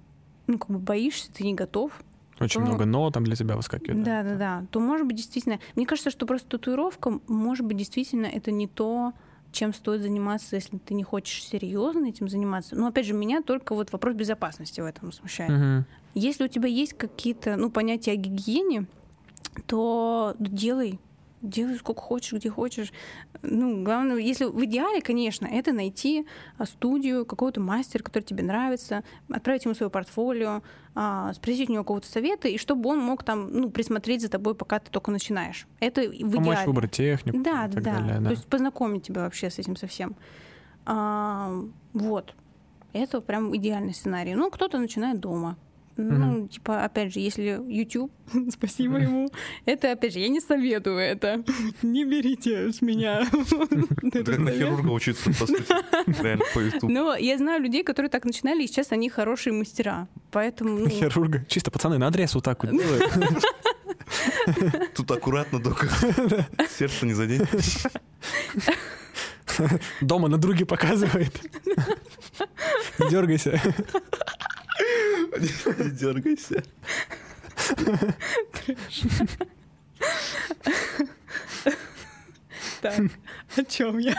[0.47, 1.93] ну, как бы боишься, ты не готов,
[2.41, 4.03] Очень То- много «но» там для тебя выскакивает.
[4.03, 4.65] да, да, да.
[4.71, 5.61] То может быть действительно.
[5.77, 9.13] Мне кажется, что просто татуировка, может быть, действительно это не то,
[9.53, 12.75] чем стоит заниматься, если ты не хочешь серьезно этим заниматься.
[12.75, 15.51] Но опять же, меня только вот вопрос безопасности в этом смущает.
[15.51, 15.85] Мгм.
[16.15, 18.87] Если у тебя есть какие-то ну, понятия о гигиене,
[19.67, 20.99] то делай.
[21.43, 22.93] Делай сколько хочешь, где хочешь.
[23.43, 26.25] Ну, главное, если в идеале, конечно, это найти
[26.57, 30.63] а, студию, какого-то мастера, который тебе нравится, отправить ему свое портфолио,
[30.95, 34.55] а, спросить у него какого-то совета, и чтобы он мог там, ну, присмотреть за тобой,
[34.55, 35.67] пока ты только начинаешь.
[35.81, 36.67] Это в Помочь идеале.
[36.67, 37.95] выбрать технику Да, и да, так да.
[37.99, 38.17] далее.
[38.19, 38.31] То да.
[38.31, 40.15] есть познакомить тебя вообще с этим совсем.
[40.87, 41.53] А,
[41.93, 42.35] вот.
[42.93, 44.35] Это прям идеальный сценарий.
[44.35, 45.57] Ну, кто-то начинает дома.
[45.97, 48.13] Ну, типа, опять же, если YouTube,
[48.51, 49.31] спасибо ему,
[49.67, 51.45] это, опять же, я не советую это.
[51.83, 53.23] Не берите с меня
[54.13, 55.65] Это на хирурга учиться, по сути.
[56.23, 56.91] Реально, по YouTube.
[56.91, 60.09] Но я знаю людей, которые так начинали, и сейчас они хорошие мастера.
[60.31, 61.45] Поэтому, ну, Хирурга.
[61.49, 63.13] Чисто, пацаны, на адрес вот так вот делают.
[64.95, 65.89] Тут аккуратно только
[66.79, 67.43] сердце не задень.
[70.01, 71.41] Дома на друге показывает.
[72.99, 73.61] Не дергайся.
[75.39, 76.63] Не дергайся.
[82.81, 83.01] Так,
[83.57, 84.15] о чем я?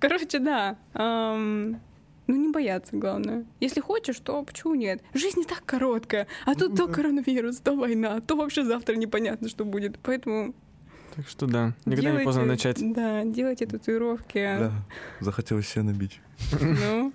[0.00, 0.76] Короче, да.
[0.94, 3.46] Ну, не бояться, главное.
[3.58, 5.02] Если хочешь, то почему нет?
[5.14, 6.26] Жизнь не так короткая.
[6.44, 9.98] А тут то коронавирус, то война, то вообще завтра непонятно, что будет.
[10.02, 10.54] Поэтому
[11.16, 12.76] Так что да, никогда не поздно начать.
[12.92, 14.58] Да, делайте татуировки.
[14.58, 14.72] Да,
[15.20, 16.20] захотелось себя набить.
[16.60, 17.12] Ну,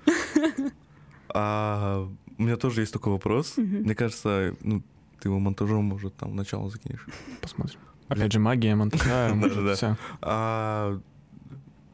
[1.30, 2.08] А
[2.38, 3.58] у меня тоже есть такой вопрос.
[3.58, 3.84] Мгм.
[3.84, 4.82] Мне кажется, ну,
[5.20, 7.06] ты его монтажом, может, там начало закинешь.
[7.42, 7.80] Посмотрим.
[8.10, 9.96] Опять же, магия, монтажа, может, все.
[10.22, 11.00] А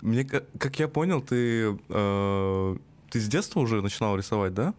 [0.01, 2.77] мне, ка- как я понял, ты, э,
[3.09, 4.73] ты с детства уже начинал рисовать, да?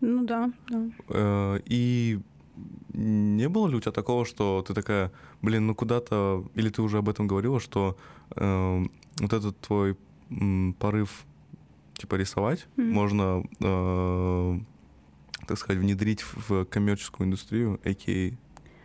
[0.00, 0.88] ну да, да.
[1.08, 2.20] Э, и
[2.94, 5.10] не было ли у тебя такого, что ты такая,
[5.42, 7.96] блин, ну куда-то, или ты уже об этом говорила, что
[8.36, 8.84] э,
[9.20, 9.96] вот этот твой
[10.30, 11.24] м, порыв,
[11.94, 12.92] типа рисовать, Мгм.
[12.92, 14.58] можно, э,
[15.46, 18.36] так сказать, внедрить в коммерческую индустрию, а.к.а.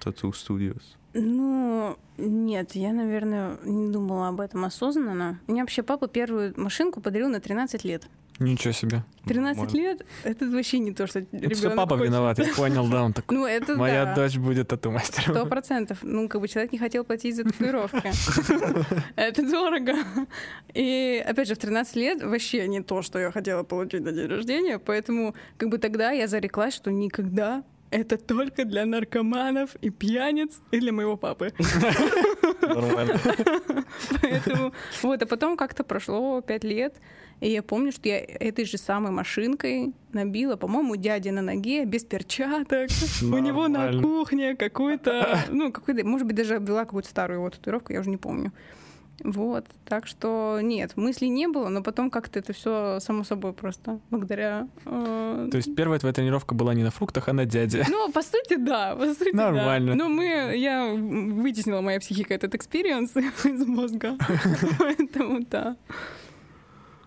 [0.02, 0.82] Tattoo Studios.
[1.14, 5.40] Ну, нет, я, наверное, не думала об этом осознанно.
[5.48, 8.08] Мне вообще папа первую машинку подарил на 13 лет.
[8.42, 9.04] Ничего себе.
[9.26, 9.78] 13 Нормально.
[9.78, 12.08] лет— это вообще не то, что Это все папа хочет.
[12.08, 13.38] виноват, я понял, да, он такой.
[13.38, 14.16] Ну, это Моя да.
[14.16, 16.00] дочь будет тату Сто процентов.
[16.02, 18.02] Ну, как бы человек не хотел платить за татуировки.
[19.16, 19.94] Это дорого.
[20.74, 24.28] И, опять же, в 13 лет вообще не то, что я хотела получить на день
[24.28, 30.62] рождения, поэтому как бы тогда я зареклась, что никогда это только для наркоманов и пьяниц
[30.72, 31.54] и для моего папы.
[32.62, 33.20] Нормально.
[34.22, 34.74] Поэтому
[35.04, 36.96] вот, а потом как-то прошло пять лет,
[37.42, 42.04] и я помню, что я этой же самой машинкой набила, по-моему, дяде на ноге без
[42.06, 42.90] перчаток.
[43.22, 47.94] У него на кухне какой-то, ну, какой-то, может быть, даже обвела какую-то старую его татуировку,
[47.94, 48.54] я уже не помню.
[49.24, 54.00] Вот, так что нет, мыслей не было, но потом как-то это все само собой просто
[54.10, 54.68] благодаря.
[54.86, 57.86] э, То есть первая твоя тренировка была не на фруктах, а на дяде.
[57.90, 59.52] ну, по сути, да, по сути, да.
[59.52, 59.96] Нормально.
[59.96, 64.18] Но мы, я вытеснила моя психика этот experience из мозга,
[64.80, 65.76] поэтому да.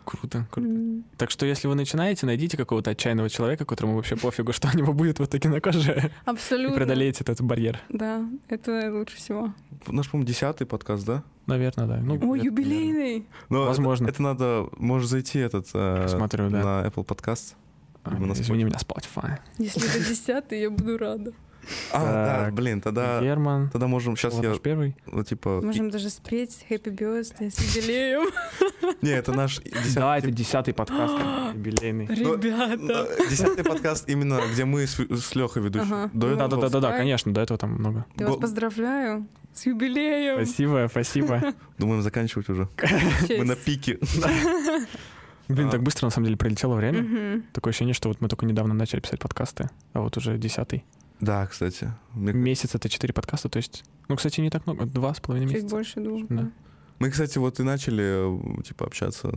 [0.04, 0.68] Круто, круто.
[0.68, 1.04] М.
[1.16, 4.92] Так что если вы начинаете, найдите какого-то отчаянного человека, которому вообще пофигу, что у него
[4.92, 6.76] будет в итоге на коже, и Абсолютно.
[6.76, 7.80] преодолеете этот барьер.
[7.88, 9.52] Да, это лучше всего.
[9.86, 11.22] Наш, по-моему, десятый подкаст, да?
[11.46, 11.96] Наверное, да.
[12.02, 13.26] Ну, О, это, юбилейный!
[13.48, 14.08] Но это- Возможно.
[14.08, 16.62] Это, надо, можешь зайти этот э, Посмотрю, да.
[16.82, 17.04] на Apple
[18.04, 19.38] на А, извини меня, Spotify.
[19.58, 21.32] Если это десятый, я буду рада.
[21.92, 23.70] А, да, блин, тогда, Герман.
[23.70, 24.96] тогда можем, сейчас я, первый.
[25.06, 28.30] ну, типа, Можем даже спеть Happy Birthday с юбилеем.
[29.02, 29.60] не, это наш
[29.94, 31.14] Да, это десятый подкаст,
[31.54, 32.06] юбилейный.
[32.06, 33.08] Ребята.
[33.18, 34.98] э, десятый подкаст именно, где мы с,
[35.34, 38.06] Лехой Ну, этого Да, да, да, да, конечно, до этого там много.
[38.18, 40.44] Я вас поздравляю с юбилеем.
[40.44, 41.54] Спасибо, спасибо.
[41.78, 42.68] Думаем заканчивать уже.
[43.28, 43.98] Мы на пике.
[45.48, 45.70] Блин, А.
[45.70, 47.02] так быстро на самом деле пролетело время.
[47.02, 47.44] Мгм.
[47.52, 50.84] Такое ощущение, что вот мы только недавно начали писать подкасты, а вот уже десятый.
[51.20, 51.92] Да, кстати.
[52.12, 55.46] Мне- Месяц это четыре подкаста, то есть, ну, кстати, не так много, два с половиной
[55.48, 55.74] Чуть месяца.
[55.74, 56.26] больше двух.
[56.28, 56.34] Да.
[56.42, 56.50] да.
[56.98, 59.28] Мы, кстати, вот и начали, э, типа, общаться.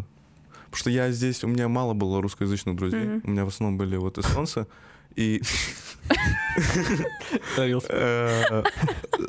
[0.65, 3.03] Потому что я здесь, у меня мало было русскоязычных друзей.
[3.05, 3.21] Мгм.
[3.23, 4.67] У меня в основном были вот эстонцы.
[5.15, 5.41] И
[7.57, 8.63] э,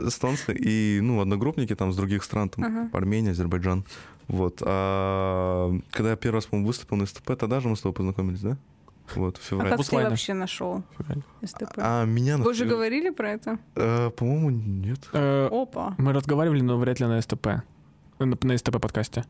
[0.07, 2.91] эстонцы и, ну, одногруппники там с других стран, там.
[2.93, 3.85] Армения, Азербайджан.
[4.27, 4.63] Вот.
[4.65, 8.41] А когда я первый раз, по-моему, выступил на СТП, тогда же мы с тобой познакомились,
[8.41, 8.59] да?
[9.17, 9.71] Вот, в А феврале.
[9.71, 10.11] как ты Буслайна.
[10.11, 10.83] вообще нашел
[11.45, 11.75] СТП?
[11.79, 12.37] А меня...
[12.39, 13.59] Вы уже нашли- говорили про это?
[13.75, 15.09] Э, По-моему, нет.
[15.13, 15.95] Э, Опа.
[15.99, 17.47] Мы разговаривали, но вряд ли на СТП.
[18.19, 19.25] На, на СТП подкасте.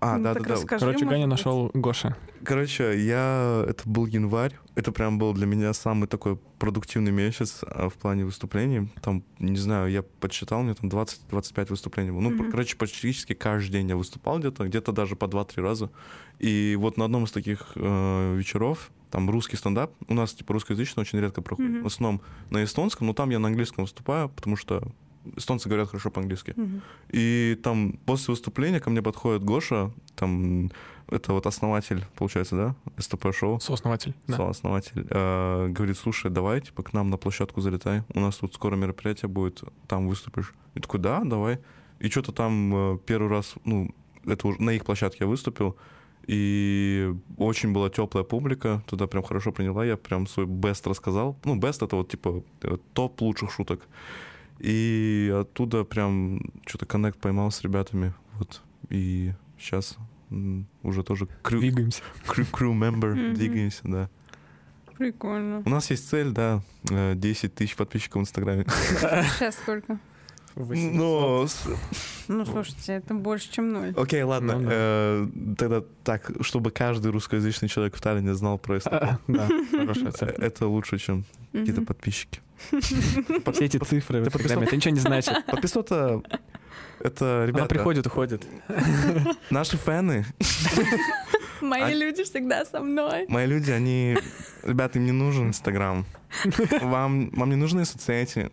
[0.00, 0.54] А, Ну, так да-да-да.
[0.54, 1.30] расскажи, Короче, Ганя быть.
[1.32, 2.16] нашел Гоша.
[2.44, 3.64] Короче, я...
[3.68, 4.56] Это был январь.
[4.76, 8.92] Это прям был для меня самый такой продуктивный месяц а, в плане выступлений.
[9.02, 12.20] Там, не знаю, я подсчитал, мне там 20-25 выступлений было.
[12.20, 12.50] Ну, Мгм.
[12.52, 15.90] короче, практически каждый день я выступал где-то, где-то даже по 2-3 раза.
[16.38, 21.02] И вот на одном из таких э, вечеров, там русский стендап, у нас, типа, русскоязычный
[21.02, 21.72] очень редко проходит.
[21.72, 21.82] Мгм.
[21.84, 24.82] В основном на эстонском, но там я на английском выступаю, потому что
[25.36, 26.54] эстонцы говорят хорошо по-английски.
[26.56, 26.82] Мгм.
[27.10, 30.70] И там после выступления ко мне подходит Гоша, там
[31.08, 34.14] это вот основатель, получается, да, СТП-шоу, Сооснователь.
[34.26, 34.36] Да.
[34.36, 38.76] сооснователь, э, говорит, слушай, давай, типа, к нам на площадку залетай, у нас тут скоро
[38.76, 40.54] мероприятие будет, там выступишь.
[40.74, 41.58] И такой, да, давай.
[41.98, 43.94] И что-то там э, первый раз, ну,
[44.26, 45.76] это уже на их площадке я выступил,
[46.28, 51.38] и очень была теплая публика, туда прям хорошо приняла, я прям свой бест рассказал.
[51.44, 53.88] Ну, бест это вот типа э, топ лучших шуток.
[54.58, 58.60] И оттуда прям что-то коннект поймал с ребятами, вот.
[58.90, 59.96] И сейчас
[60.82, 62.02] уже тоже крю, Двигаемся.
[62.26, 64.10] крю, crew member, двигаемся, да.
[64.98, 65.62] Прикольно.
[65.64, 66.60] У нас есть цель, да,
[66.90, 68.66] э, 10 тысяч подписчиков в Инстаграме.
[68.68, 69.98] Сейчас сколько?
[70.66, 71.66] С-
[72.28, 73.94] Ну, слушайте, это больше, чем ноль.
[73.96, 74.70] окей, ладно, Ну да.
[74.72, 79.18] э, тогда так, чтобы каждый русскоязычный человек в Таллине знал про СТП.
[79.28, 79.48] Да,
[80.12, 80.30] цель.
[80.38, 82.40] Это лучше, чем какие-то подписчики.
[83.52, 85.34] Все эти цифры в Ты Инстаграме, это ничего не значит.
[85.46, 86.20] Подписота
[87.00, 88.44] Это, ребята, Она приходит, уходит.
[89.50, 90.26] наши фэны,
[91.60, 93.26] Мои А- люди всегда со мной.
[93.28, 94.16] мои люди, они...
[94.64, 96.04] Ребята, им не нужен Инстаграм.
[96.80, 98.50] Вам, вам не нужны соцсети.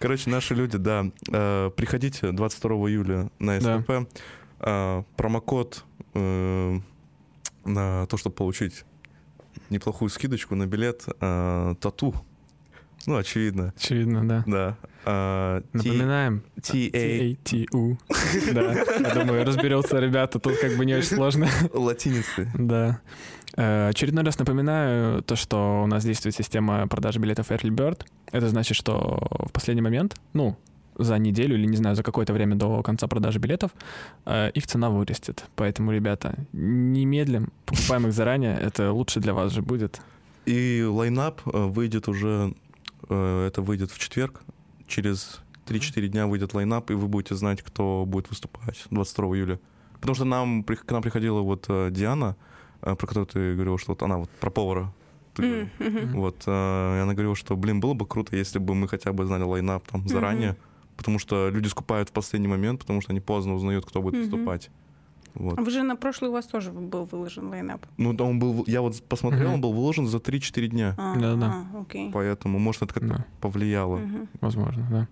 [0.00, 1.06] Короче, наши люди, да.
[1.30, 3.80] э, Приходите 22 июля на Да.
[3.80, 3.90] СТП.
[4.60, 5.84] Э, Промокод
[6.14, 6.78] э,
[7.64, 8.84] на то, чтобы получить
[9.68, 12.14] неплохую скидочку на билет э, тату.
[13.06, 14.44] Ну, очевидно, Очевидно, да.
[14.46, 14.76] да.
[15.06, 16.42] Э, T- Напоминаем.
[16.60, 17.98] TA T-A-T-U.
[18.52, 21.48] Да, я думаю, разберется, ребята, тут как бы не очень сложно.
[21.72, 22.50] латиницы.
[22.54, 23.00] Да.
[23.56, 28.06] Э, Очередной раз напоминаю то, что у нас действует система продажи билетов Early Bird.
[28.32, 30.56] Это значит, что в последний момент, ну,
[31.00, 33.70] за неделю или, не знаю, за какое-то время до конца продажи билетов,
[34.26, 35.44] э, их цена вырастет.
[35.56, 40.00] Поэтому, ребята, не медлим, покупаем их заранее, это лучше для вас же будет.
[40.46, 42.54] И лайнап э, выйдет уже,
[43.08, 44.42] э, это выйдет в четверг.
[44.86, 49.60] Через 3-4 дня выйдет лайнап, и вы будете знать, кто будет выступать 22 июля.
[49.94, 52.36] Потому что нам, к нам приходила вот Диана,
[52.80, 54.92] про которую ты говорил, что вот она вот про повара.
[55.38, 56.20] М, мгм.
[56.20, 59.42] Вот, э, она говорила, что, блин, было бы круто, если бы мы хотя бы знали
[59.42, 60.56] лайнап там заранее,
[60.96, 64.22] потому что люди скупают в последний момент, потому что они поздно узнают, кто будет Мгм.
[64.22, 64.70] выступать.
[65.34, 65.58] Вот.
[65.60, 67.86] Вы же на прошлый у вас тоже был выложен лайнап.
[67.96, 69.54] Ну, да, он был, я вот посмотрел, Мгм.
[69.54, 71.66] он был выложен за 3-4 дня, А, Да-да.
[71.74, 72.10] а, Окей.
[72.12, 73.96] поэтому, может, это как-то Да, повлияло.
[73.98, 74.28] Мгм.
[74.40, 75.08] возможно, да.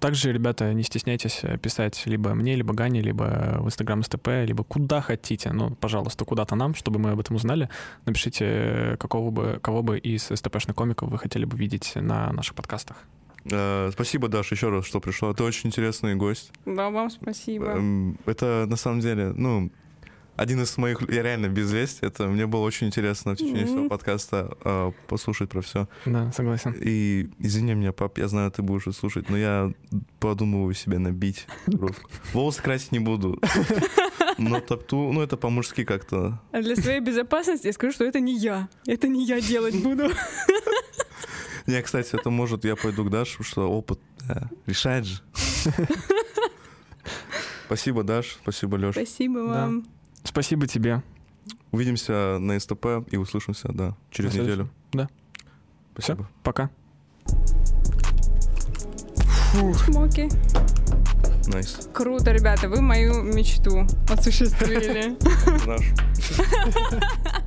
[0.00, 4.62] Также, ребята, не стесняйтесь э, писать либо мне, либо Гане, либо в Инстаграм СТП, либо
[4.62, 5.52] куда хотите.
[5.52, 7.68] Ну, пожалуйста, куда-то нам, чтобы мы об этом узнали.
[8.04, 12.54] Напишите, э, какого бы, кого бы из СТПшных комиков вы хотели бы видеть на наших
[12.54, 12.96] подкастах.
[13.50, 15.32] Э, Спасибо, Даша, еще раз, что пришла.
[15.34, 16.52] Ты очень интересный гость.
[16.64, 17.66] Да, вам спасибо.
[17.66, 19.70] Эм, Это на самом деле, ну,
[20.36, 23.88] один из моих, я реально без вести, это мне было очень интересно в течение всего
[23.88, 25.88] подкаста э, послушать про все.
[26.04, 26.74] Да, согласен.
[26.78, 29.72] И извини меня, пап, я знаю, ты будешь слушать, но я
[30.20, 32.10] подумываю себе набить бровку.
[32.34, 33.40] Волосы красить не буду.
[34.38, 36.38] Но тапту, ну это по-мужски как-то.
[36.52, 38.68] А для своей безопасности я скажу, что это не я.
[38.86, 40.10] Это не я делать буду.
[41.66, 45.20] Не, кстати, это может, я пойду к Даше, что опыт да, решает же.
[47.66, 48.94] Спасибо, Даш, спасибо, Леш.
[48.94, 49.46] Спасибо Да.
[49.66, 49.84] вам.
[50.22, 51.02] Спасибо тебе.
[51.72, 54.68] Увидимся на СТП и услышимся, да, через На неделю.
[54.92, 55.08] Да.
[55.92, 56.28] Спасибо.
[56.42, 56.70] Пока.
[59.52, 60.28] Чмоки.
[61.48, 61.88] Nice.
[61.92, 65.16] Круто, ребята, вы мою мечту осуществили.
[65.66, 65.82] Наш.